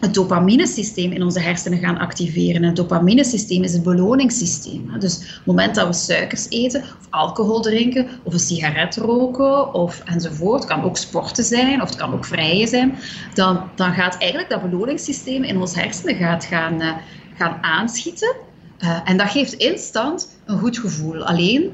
het 0.00 0.14
dopaminesysteem 0.14 1.12
in 1.12 1.22
onze 1.22 1.40
hersenen 1.40 1.78
gaan 1.78 1.98
activeren. 1.98 2.54
En 2.54 2.62
het 2.62 2.76
dopaminesysteem 2.76 3.62
is 3.62 3.72
het 3.72 3.82
beloningssysteem. 3.82 4.90
hè. 4.90 4.98
Dus 4.98 5.16
op 5.16 5.22
het 5.22 5.46
moment 5.46 5.74
dat 5.74 5.86
we 5.86 5.92
suikers 5.92 6.46
eten, 6.48 6.80
of 6.82 7.06
alcohol 7.10 7.60
drinken, 7.60 8.06
of 8.22 8.32
een 8.32 8.38
sigaret 8.38 8.96
roken, 8.96 9.74
of 9.74 10.02
enzovoort, 10.04 10.62
het 10.62 10.72
kan 10.72 10.82
ook 10.82 10.96
sporten 10.96 11.44
zijn, 11.44 11.82
of 11.82 11.88
het 11.88 11.98
kan 11.98 12.12
ook 12.12 12.24
vrijen 12.24 12.68
zijn, 12.68 12.98
dan, 13.34 13.60
dan 13.74 13.92
gaat 13.92 14.18
eigenlijk 14.18 14.50
dat 14.50 14.70
beloningssysteem 14.70 15.42
in 15.42 15.60
ons 15.60 15.74
hersenen 15.74 16.14
gaat 16.14 16.44
gaan, 16.44 16.80
eh, 16.80 16.92
gaan 17.36 17.58
aanschieten. 17.60 18.34
Eh, 18.78 19.00
en 19.04 19.16
dat 19.16 19.30
geeft 19.30 19.52
instant 19.52 20.38
een 20.44 20.58
goed 20.58 20.78
gevoel. 20.78 21.24
Alleen 21.24 21.72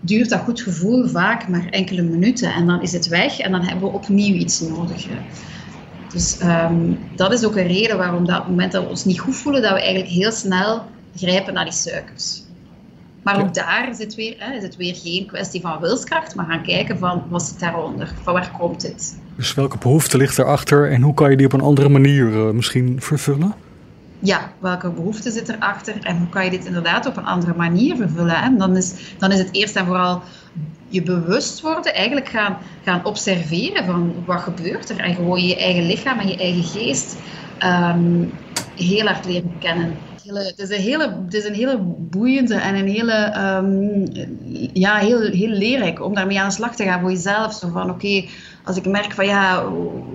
duurt 0.00 0.30
dat 0.30 0.40
goed 0.40 0.60
gevoel 0.60 1.08
vaak 1.08 1.48
maar 1.48 1.66
enkele 1.70 2.02
minuten 2.02 2.52
en 2.52 2.66
dan 2.66 2.82
is 2.82 2.92
het 2.92 3.08
weg 3.08 3.38
en 3.38 3.52
dan 3.52 3.62
hebben 3.62 3.88
we 3.88 3.94
opnieuw 3.94 4.34
iets 4.34 4.60
nodig. 4.60 5.06
Dus 6.12 6.38
ehm, 6.38 6.92
dat 7.14 7.32
is 7.32 7.44
ook 7.44 7.56
een 7.56 7.66
reden 7.66 7.98
waarom 7.98 8.26
dat 8.26 8.36
op 8.36 8.42
het 8.42 8.50
moment 8.50 8.72
dat 8.72 8.82
we 8.82 8.88
ons 8.88 9.04
niet 9.04 9.20
goed 9.20 9.36
voelen, 9.36 9.62
dat 9.62 9.72
we 9.72 9.80
eigenlijk 9.80 10.10
heel 10.10 10.32
snel 10.32 10.82
grijpen 11.16 11.54
naar 11.54 11.64
die 11.64 11.72
suikers. 11.72 12.42
Maar 13.22 13.40
ook 13.40 13.54
daar 13.54 13.88
is 13.90 13.98
het, 13.98 14.14
weer, 14.14 14.34
hè, 14.38 14.56
is 14.56 14.62
het 14.62 14.76
weer 14.76 14.94
geen 14.94 15.26
kwestie 15.26 15.60
van 15.60 15.80
wilskracht, 15.80 16.34
maar 16.34 16.46
gaan 16.46 16.62
kijken 16.62 16.98
van 16.98 17.22
wat 17.28 17.42
zit 17.42 17.60
daaronder, 17.60 18.14
van 18.22 18.32
waar 18.32 18.50
komt 18.58 18.80
dit? 18.80 19.18
Dus 19.36 19.54
welke 19.54 19.78
behoefte 19.78 20.16
ligt 20.16 20.38
erachter 20.38 20.90
en 20.90 21.02
hoe 21.02 21.14
kan 21.14 21.30
je 21.30 21.36
die 21.36 21.46
op 21.46 21.52
een 21.52 21.60
andere 21.60 21.88
manier 21.88 22.34
eh, 22.34 22.50
misschien 22.50 22.96
vervullen? 23.00 23.54
Ja, 24.18 24.52
welke 24.58 24.90
behoefte 24.90 25.30
zit 25.30 25.48
erachter 25.48 25.94
en 26.02 26.18
hoe 26.18 26.28
kan 26.28 26.44
je 26.44 26.50
dit 26.50 26.64
inderdaad 26.64 27.06
op 27.06 27.16
een 27.16 27.26
andere 27.26 27.54
manier 27.54 27.96
vervullen? 27.96 28.42
En 28.42 28.58
dan 28.58 28.76
is, 28.76 28.94
dan 29.18 29.32
is 29.32 29.38
het 29.38 29.48
eerst 29.52 29.76
en 29.76 29.86
vooral 29.86 30.22
je 30.88 31.02
bewust 31.02 31.60
worden, 31.60 31.94
eigenlijk 31.94 32.28
gaan, 32.28 32.58
gaan 32.84 33.04
observeren 33.04 33.84
van 33.84 34.14
wat 34.26 34.40
gebeurt 34.40 34.90
er 34.90 34.98
en 34.98 35.14
gewoon 35.14 35.46
je 35.46 35.56
eigen 35.56 35.86
lichaam 35.86 36.18
en 36.18 36.28
je 36.28 36.36
eigen 36.36 36.64
geest 36.64 37.16
ehm, 37.58 38.24
heel 38.76 39.06
hard 39.06 39.24
leren 39.24 39.58
kennen. 39.58 39.94
Hele- 40.22 40.44
Het 40.44 40.58
is, 40.58 40.70
een 40.70 40.82
hele, 40.82 41.16
het 41.24 41.34
is 41.34 41.44
een 41.44 41.54
hele 41.54 41.78
boeiende 41.98 42.54
en 42.54 42.74
een 42.74 42.88
hele, 42.88 43.12
ehm, 43.12 44.06
ja, 44.72 44.96
heel, 44.96 45.20
heel 45.20 45.48
leerrijk 45.48 46.04
om 46.04 46.14
daarmee 46.14 46.40
aan 46.40 46.48
de 46.48 46.54
slag 46.54 46.76
te 46.76 46.84
gaan 46.84 47.00
voor 47.00 47.10
jezelf. 47.10 47.54
Zo 47.54 47.68
van, 47.68 47.90
oké, 47.90 48.24
als 48.66 48.76
ik 48.76 48.86
merk 48.86 49.12
van 49.12 49.26
ja, 49.26 49.64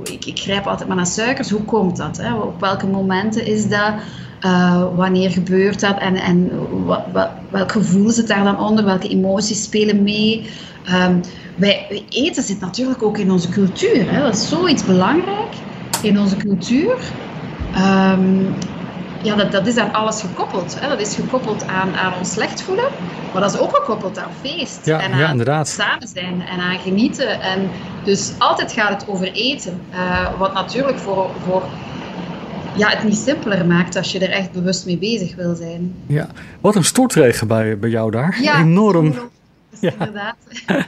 ik, 0.04 0.26
ik 0.26 0.40
grijp 0.40 0.68
altijd 0.68 0.88
maar 0.88 0.98
naar 0.98 1.06
suikers, 1.06 1.50
hoe 1.50 1.64
komt 1.64 1.98
dat? 1.98 2.18
Hè? 2.18 2.34
Op 2.34 2.60
welke 2.60 2.88
momenten 2.88 3.46
is 3.46 3.70
dat? 3.70 3.94
Eh, 4.40 4.84
wanneer 4.96 5.32
gebeurt 5.32 5.80
dat? 5.80 5.98
En, 5.98 6.16
en 6.16 6.50
wat, 6.86 7.30
welk 7.50 7.72
gevoel 7.72 8.10
zit 8.10 8.28
daar 8.28 8.44
dan 8.44 8.60
onder? 8.60 8.86
Welke 8.86 9.10
emoties 9.10 9.64
spelen 9.64 10.04
mee? 10.04 10.50
Ehm, 10.86 11.16
wij, 11.56 12.04
eten 12.10 12.44
zit 12.44 12.60
natuurlijk 12.60 13.04
ook 13.04 13.18
in 13.18 13.32
onze 13.32 13.50
cultuur. 13.50 14.12
Hè? 14.12 14.22
Dat 14.22 14.36
is 14.36 14.50
zoiets 14.50 14.86
belangrijk 14.86 15.54
in 16.02 16.20
onze 16.20 16.38
cultuur. 16.38 16.96
Ehm, 17.74 18.46
ja, 19.24 19.36
dat, 19.36 19.52
dat 19.52 19.68
is 19.68 19.78
aan 19.78 19.94
alles 19.94 20.22
gekoppeld. 20.22 20.80
Hè? 20.80 20.88
Dat 20.88 21.00
is 21.00 21.16
gekoppeld 21.16 21.68
aan, 21.68 21.96
aan 21.96 22.14
ons 22.18 22.32
slecht 22.32 22.62
voelen, 22.62 22.90
maar 23.34 23.42
dat 23.42 23.54
is 23.54 23.60
ook 23.60 23.76
gekoppeld 23.76 24.18
aan 24.18 24.32
feest. 24.42 24.86
Ja, 24.86 25.00
en 25.00 25.12
aan 25.12 25.20
ja, 25.20 25.30
inderdaad. 25.30 25.68
samen 25.68 26.08
zijn 26.08 26.42
en 26.42 26.60
aan 26.60 26.80
genieten. 26.80 27.42
En 27.42 27.70
dus 28.04 28.32
altijd 28.38 28.72
gaat 28.72 28.90
het 29.02 29.10
over 29.10 29.32
eten. 29.32 29.82
Eh, 29.92 30.40
wat 30.40 30.54
natuurlijk 30.54 30.98
voor, 30.98 31.30
voor 31.46 31.64
ja, 32.76 32.90
het 32.90 33.04
niet 33.04 33.18
simpeler 33.18 33.66
maakt 33.66 33.96
als 33.96 34.12
je 34.12 34.20
er 34.20 34.30
echt 34.30 34.52
bewust 34.52 34.86
mee 34.86 34.98
bezig 34.98 35.36
wil 35.36 35.56
zijn. 35.56 35.96
Ja, 36.08 36.28
wat 36.62 36.76
een 36.76 36.84
stortregen 36.84 37.48
bij, 37.48 37.80
bij 37.80 37.90
jou 37.90 38.12
daar. 38.12 38.40
Enorm. 38.60 39.16
Dus 39.70 39.92
inderdaad. 39.92 40.36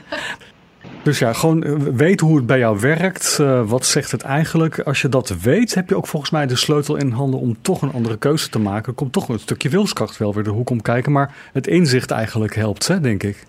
Dus 1.04 1.18
ja, 1.18 1.32
gewoon 1.32 1.62
eh, 1.62 1.72
weten 1.94 2.26
hoe 2.26 2.36
het 2.36 2.46
bij 2.46 2.58
jou 2.58 2.80
werkt. 2.80 3.38
eh, 3.40 3.62
wat 3.66 3.86
zegt 3.86 4.10
het 4.10 4.22
eigenlijk? 4.22 4.78
Als 4.80 5.02
je 5.02 5.08
dat 5.08 5.28
weet, 5.28 5.74
heb 5.74 5.88
je 5.88 5.96
ook 5.96 6.06
volgens 6.06 6.30
mij 6.30 6.46
de 6.46 6.56
sleutel 6.56 6.96
in 6.96 7.10
handen 7.10 7.40
om 7.40 7.56
toch 7.60 7.82
een 7.82 7.92
andere 7.92 8.16
keuze 8.16 8.48
te 8.48 8.58
maken. 8.58 8.88
Er 8.88 8.94
komt 8.94 9.12
toch 9.12 9.28
een 9.28 9.38
stukje 9.38 9.68
wilskracht 9.68 10.16
wel 10.16 10.34
weer 10.34 10.44
de 10.44 10.50
hoek 10.50 10.70
om 10.70 10.82
kijken. 10.82 11.12
Maar 11.12 11.34
het 11.52 11.66
inzicht 11.66 12.10
eigenlijk 12.10 12.54
helpt, 12.54 12.88
hè, 12.88 13.00
denk 13.00 13.22
ik. 13.22 13.46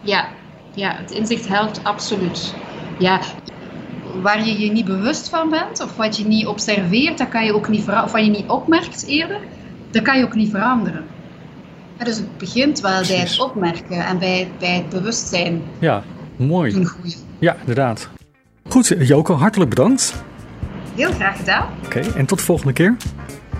Ja, 0.00 0.28
ja, 0.74 0.96
het 0.96 1.10
inzicht 1.10 1.48
helpt 1.48 1.80
absoluut. 1.84 2.54
Ja, 2.98 3.20
waar 4.22 4.46
je 4.46 4.60
je 4.60 4.72
niet 4.72 4.84
bewust 4.84 5.28
van 5.28 5.50
bent 5.50 5.82
of 5.82 5.96
wat 5.96 6.16
je 6.16 6.26
niet 6.26 6.46
observeert, 6.46 7.18
dat 7.18 7.28
kan 7.28 7.44
je 7.44 7.54
ook 7.54 7.68
niet 7.68 7.88
of 7.88 8.12
wat 8.12 8.24
je 8.24 8.30
niet 8.30 8.48
opmerkt 8.48 9.06
eerder, 9.06 9.38
dat 9.90 10.02
kan 10.02 10.18
je 10.18 10.24
ook 10.24 10.34
niet 10.34 10.50
veranderen. 10.50 11.04
Ja, 11.98 12.04
dus 12.04 12.16
het 12.16 12.38
begint 12.38 12.80
wel 12.80 13.06
bij 13.06 13.16
het 13.16 13.40
opmerken 13.40 14.04
en 14.06 14.18
bij, 14.18 14.48
bij 14.58 14.74
het 14.74 14.88
bewustzijn. 14.88 15.62
Ja, 15.78 16.02
mooi. 16.36 16.88
Ja, 17.38 17.56
inderdaad. 17.60 18.08
Goed, 18.68 18.94
Joko, 18.98 19.34
hartelijk 19.34 19.70
bedankt. 19.70 20.24
Heel 20.94 21.12
graag 21.12 21.36
gedaan. 21.36 21.68
Oké, 21.84 22.00
en 22.00 22.26
tot 22.26 22.38
de 22.38 22.44
volgende 22.44 22.72
keer. 22.72 22.96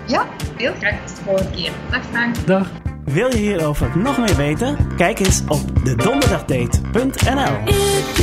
Ja, 0.07 0.25
heel 0.57 0.73
graag 0.79 1.05
tot 1.05 1.15
de 1.15 1.23
volgende 1.23 1.51
keer. 1.51 1.71
Dag 1.91 2.01
Frank. 2.11 2.35
Dag. 2.45 2.69
Wil 3.05 3.31
je 3.31 3.37
hierover 3.37 3.97
nog 3.97 4.17
meer 4.17 4.35
weten? 4.35 4.77
Kijk 4.97 5.19
eens 5.19 5.41
op 5.47 5.85
dedonderdagdate.nl 5.85 7.53
If 7.65 8.15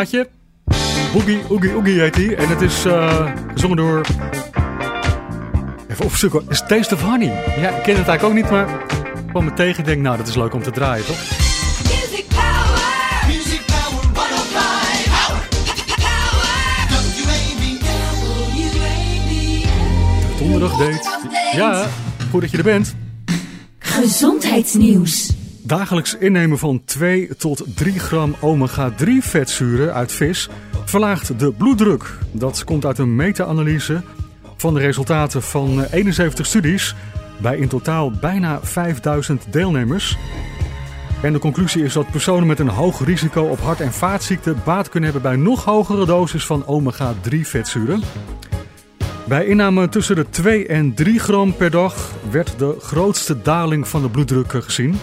plaatje. 0.00 0.28
Boogie 1.12 1.40
Oogie 1.48 1.74
Oogie 1.74 2.00
heet 2.00 2.14
hij. 2.14 2.36
En 2.36 2.48
het 2.48 2.60
is 2.60 2.84
eh, 2.84 3.32
gezongen 3.52 3.76
door... 3.76 4.06
Even 5.88 6.04
opzoeken. 6.04 6.42
Is 6.48 6.62
Taste 6.68 6.94
of 6.94 7.02
Honey. 7.02 7.26
Ja, 7.60 7.68
ik 7.68 7.82
ken 7.82 7.96
het 7.96 8.08
eigenlijk 8.08 8.22
ook 8.22 8.32
niet, 8.32 8.50
maar... 8.50 8.68
Ik 9.14 9.26
kwam 9.36 9.44
me 9.44 9.52
tegen 9.52 9.78
en 9.78 9.84
denk, 9.84 10.00
nou, 10.02 10.16
dat 10.16 10.28
is 10.28 10.34
leuk 10.34 10.54
om 10.54 10.62
te 10.62 10.70
draaien, 10.70 11.06
toch? 11.06 11.16
Music 11.82 12.24
power. 12.28 13.26
Music 13.26 13.62
power 13.66 14.02
105. 14.02 15.38
Power. 15.96 16.58
W-A-B-L. 17.26 18.38
Donderdag 20.38 20.76
date. 20.76 21.18
Ja, 21.56 21.86
goed 22.30 22.40
dat 22.40 22.50
je 22.50 22.56
er 22.56 22.62
bent. 22.62 22.94
Gezondheidsnieuws. 23.78 25.39
Dagelijks 25.70 26.16
innemen 26.16 26.58
van 26.58 26.84
2 26.84 27.36
tot 27.36 27.62
3 27.74 27.98
gram 27.98 28.34
omega-3 28.40 29.08
vetzuren 29.20 29.94
uit 29.94 30.12
vis 30.12 30.48
verlaagt 30.84 31.38
de 31.38 31.52
bloeddruk. 31.52 32.18
Dat 32.32 32.64
komt 32.64 32.84
uit 32.84 32.98
een 32.98 33.16
meta-analyse 33.16 34.02
van 34.56 34.74
de 34.74 34.80
resultaten 34.80 35.42
van 35.42 35.84
eh, 35.84 35.92
71 35.92 36.46
studies 36.46 36.94
bij 37.40 37.56
in 37.56 37.68
totaal 37.68 38.10
bijna 38.10 38.60
5000 38.62 39.52
deelnemers. 39.52 40.16
En 41.22 41.32
de 41.32 41.38
conclusie 41.38 41.84
is 41.84 41.92
dat 41.92 42.10
personen 42.10 42.46
met 42.46 42.58
een 42.58 42.68
hoog 42.68 43.04
risico 43.04 43.42
op 43.42 43.60
hart- 43.60 43.80
en 43.80 43.92
vaatziekten 43.92 44.56
baat 44.64 44.88
kunnen 44.88 45.12
hebben 45.12 45.30
bij 45.30 45.40
nog 45.40 45.64
hogere 45.64 46.06
doses 46.06 46.46
van 46.46 46.64
omega-3 46.66 47.40
vetzuren. 47.40 48.02
Bij 49.24 49.46
inname 49.46 49.88
tussen 49.88 50.16
de 50.16 50.26
2 50.30 50.66
en 50.66 50.94
3 50.94 51.18
gram 51.18 51.56
per 51.56 51.70
dag 51.70 52.14
werd 52.30 52.58
de 52.58 52.76
grootste 52.80 53.42
daling 53.42 53.88
van 53.88 54.02
de 54.02 54.08
bloeddruk 54.08 54.52
eh, 54.52 54.62
gezien. 54.62 54.96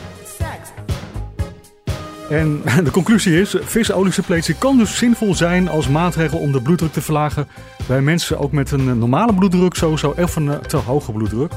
En 2.29 2.61
de 2.83 2.91
conclusie 2.91 3.39
is, 3.41 3.55
visoliesuppletie 3.61 4.55
kan 4.55 4.77
dus 4.77 4.97
zinvol 4.97 5.35
zijn 5.35 5.69
als 5.69 5.87
maatregel 5.87 6.39
om 6.39 6.51
de 6.51 6.61
bloeddruk 6.61 6.91
te 6.91 7.01
verlagen 7.01 7.47
bij 7.87 8.01
mensen 8.01 8.39
ook 8.39 8.51
met 8.51 8.71
een 8.71 8.97
normale 8.97 9.33
bloeddruk 9.33 9.75
sowieso 9.75 10.13
of 10.17 10.35
een 10.35 10.51
eh, 10.51 10.57
te 10.57 10.77
hoge 10.77 11.11
bloeddruk. 11.11 11.51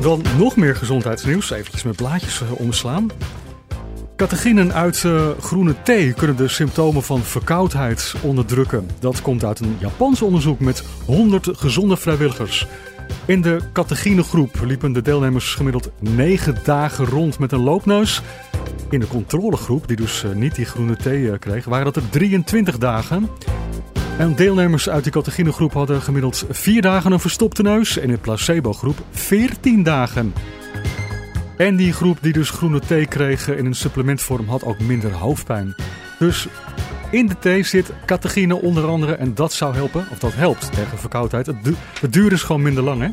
Dan 0.00 0.22
nog 0.38 0.56
meer 0.56 0.76
gezondheidsnieuws, 0.76 1.50
eventjes 1.50 1.82
met 1.82 1.96
blaadjes 1.96 2.40
eh, 2.40 2.60
omslaan. 2.60 3.10
Catechinen 4.16 4.74
uit 4.74 5.04
eh, 5.04 5.28
groene 5.40 5.74
thee 5.82 6.12
kunnen 6.12 6.36
de 6.36 6.48
symptomen 6.48 7.02
van 7.02 7.20
verkoudheid 7.20 8.14
onderdrukken. 8.20 8.88
Dat 8.98 9.22
komt 9.22 9.44
uit 9.44 9.60
een 9.60 9.76
Japans 9.78 10.22
onderzoek 10.22 10.60
met 10.60 10.84
100 11.04 11.48
gezonde 11.52 11.96
vrijwilligers. 11.96 12.66
In 13.24 13.40
de 13.40 13.60
catechinegroep 13.72 14.60
liepen 14.64 14.92
de 14.92 15.02
deelnemers 15.02 15.54
gemiddeld 15.54 15.90
9 15.98 16.56
dagen 16.64 17.04
rond 17.04 17.38
met 17.38 17.52
een 17.52 17.62
loopneus. 17.62 18.22
In 18.88 19.00
de 19.00 19.06
controlegroep, 19.06 19.88
die 19.88 19.96
dus 19.96 20.24
eh, 20.24 20.30
niet 20.30 20.54
die 20.54 20.64
groene 20.64 20.96
thee 20.96 21.30
eh, 21.30 21.38
kreeg, 21.38 21.64
waren 21.64 21.84
dat 21.84 21.96
er 21.96 22.08
23 22.10 22.78
dagen. 22.78 23.28
En 24.18 24.34
deelnemers 24.34 24.88
uit 24.88 25.04
de 25.04 25.10
catechinegroep 25.10 25.72
hadden 25.72 26.02
gemiddeld 26.02 26.44
4 26.50 26.82
dagen 26.82 27.12
een 27.12 27.20
verstopte 27.20 27.62
neus. 27.62 27.96
En 27.96 28.02
in 28.02 28.10
de 28.10 28.18
placebo-groep 28.18 28.98
14 29.10 29.82
dagen. 29.82 30.32
En 31.56 31.76
die 31.76 31.92
groep 31.92 32.18
die 32.20 32.32
dus 32.32 32.50
groene 32.50 32.80
thee 32.80 33.06
kreeg 33.06 33.48
in 33.48 33.66
een 33.66 33.74
supplementvorm 33.74 34.48
had 34.48 34.64
ook 34.64 34.80
minder 34.80 35.12
hoofdpijn. 35.12 35.74
Dus 36.18 36.46
in 37.10 37.26
de 37.26 37.38
thee 37.38 37.62
zit 37.62 37.92
catechine 38.06 38.62
onder 38.62 38.86
andere 38.86 39.14
en 39.14 39.34
dat 39.34 39.52
zou 39.52 39.74
helpen, 39.74 40.06
of 40.10 40.18
dat 40.18 40.34
helpt 40.34 40.72
tegen 40.72 40.98
verkoudheid. 40.98 41.46
Het, 41.46 41.64
du 41.64 41.74
het 42.00 42.12
duur 42.12 42.32
is 42.32 42.42
gewoon 42.42 42.62
minder 42.62 42.82
lang 42.82 43.00
hè. 43.02 43.08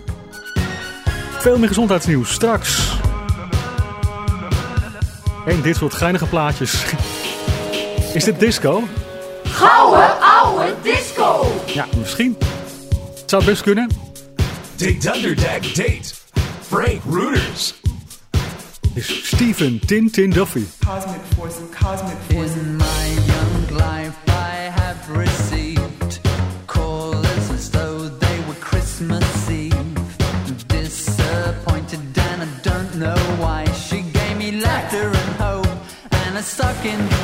Veel 1.39 1.57
meer 1.57 1.68
gezondheidsnieuws 1.68 2.32
straks. 2.32 2.97
En 5.48 5.62
dit 5.62 5.76
soort 5.76 5.93
geinige 5.93 6.26
plaatjes. 6.26 6.86
Is 8.14 8.24
dit 8.24 8.39
disco? 8.39 8.84
Gouden 9.43 10.20
oude 10.22 10.76
disco. 10.84 11.62
Ja, 11.66 11.86
misschien. 11.98 12.38
Het 13.20 13.30
zou 13.30 13.45
best 13.45 13.62
kunnen. 13.62 13.89
Dig 14.76 14.98
Dunderdag 14.98 15.60
Date. 15.74 16.14
Frank 16.68 17.02
Rooters. 17.10 17.74
Is 18.93 19.28
Steven 19.28 19.80
Tintin 19.86 20.30
Duffy. 20.30 20.64
Cosmic 20.86 21.22
force, 21.36 21.56
cosmic 21.84 22.18
force. 22.30 22.60
In 22.60 22.76
my 22.76 23.08
young 23.26 23.70
life, 23.70 24.16
I 24.28 24.70
have 24.82 25.26
in 36.88 37.16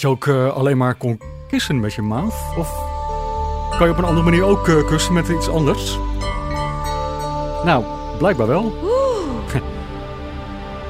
dat 0.00 0.10
je 0.10 0.16
ook 0.16 0.36
eh, 0.36 0.56
alleen 0.56 0.76
maar 0.76 0.94
kon 0.94 1.20
kissen 1.48 1.80
met 1.80 1.94
je 1.94 2.02
mouth. 2.02 2.34
Of 2.56 2.68
kan 3.78 3.86
je 3.86 3.92
op 3.92 3.98
een 3.98 4.04
andere 4.04 4.24
manier 4.24 4.44
ook 4.44 4.68
eh, 4.68 4.86
kussen 4.86 5.12
met 5.12 5.28
iets 5.28 5.48
anders? 5.48 5.98
Nou, 7.64 7.84
blijkbaar 8.18 8.46
wel. 8.46 8.62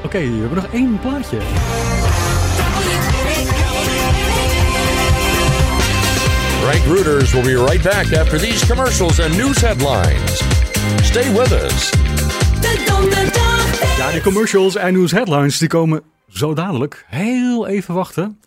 Oké, 0.05 0.19
we 0.19 0.39
hebben 0.39 0.55
nog 0.55 0.67
één 0.73 0.99
plaatje. 1.01 1.39
Frank 6.63 6.85
Reuters 6.85 7.33
will 7.33 7.43
be 7.43 7.65
right 7.65 7.83
back 7.83 8.21
after 8.21 8.39
these 8.39 8.67
commercials 8.67 9.21
and 9.21 9.37
news 9.37 9.61
headlines. 9.61 10.43
Stay 11.03 11.33
with 11.33 11.53
us. 11.53 11.93
Ja, 13.99 14.11
die 14.11 14.21
commercials 14.21 14.77
en 14.77 14.93
news 14.93 15.13
headlines 15.13 15.59
die 15.59 15.69
komen 15.69 16.03
zo 16.29 16.55
dadelijk. 16.55 17.05
Heel 17.09 17.67
even 17.67 17.95
wachten. 17.95 18.39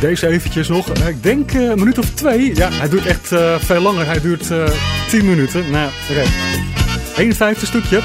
Deze 0.00 0.26
eventjes 0.26 0.68
nog. 0.68 0.90
Eh, 0.92 1.08
Ik 1.08 1.22
denk 1.22 1.52
eh, 1.52 1.62
een 1.68 1.78
minuut 1.78 1.98
of 1.98 2.10
twee. 2.14 2.54
Ja, 2.56 2.68
hij 2.72 2.88
duurt 2.88 3.06
echt 3.06 3.32
eh, 3.32 3.54
veel 3.58 3.80
langer. 3.80 4.06
Hij 4.06 4.20
duurt 4.20 4.50
eh 4.50 4.64
10 5.08 5.24
minuten. 5.28 5.70
Nou, 5.70 5.90
oké. 6.10 6.22
1 7.16 7.34
vijfde 7.34 7.66
stukje. 7.66 8.00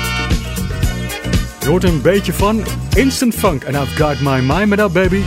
Je 1.62 1.68
hoort 1.72 1.84
een 1.84 2.02
beetje 2.02 2.34
van 2.34 2.64
Instant 2.96 3.36
Funk. 3.36 3.66
And 3.66 3.76
I've 3.76 4.04
got 4.04 4.20
my 4.20 4.40
mind 4.54 4.66
made 4.70 4.84
up, 4.84 4.94
baby. 4.94 5.22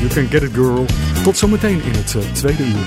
You 0.00 0.08
can 0.14 0.26
get 0.30 0.42
it, 0.42 0.50
girl. 0.54 0.86
Tot 1.22 1.38
zometeen 1.38 1.82
in 1.84 1.92
het 1.92 2.16
tweede 2.32 2.62
uur. 2.62 2.86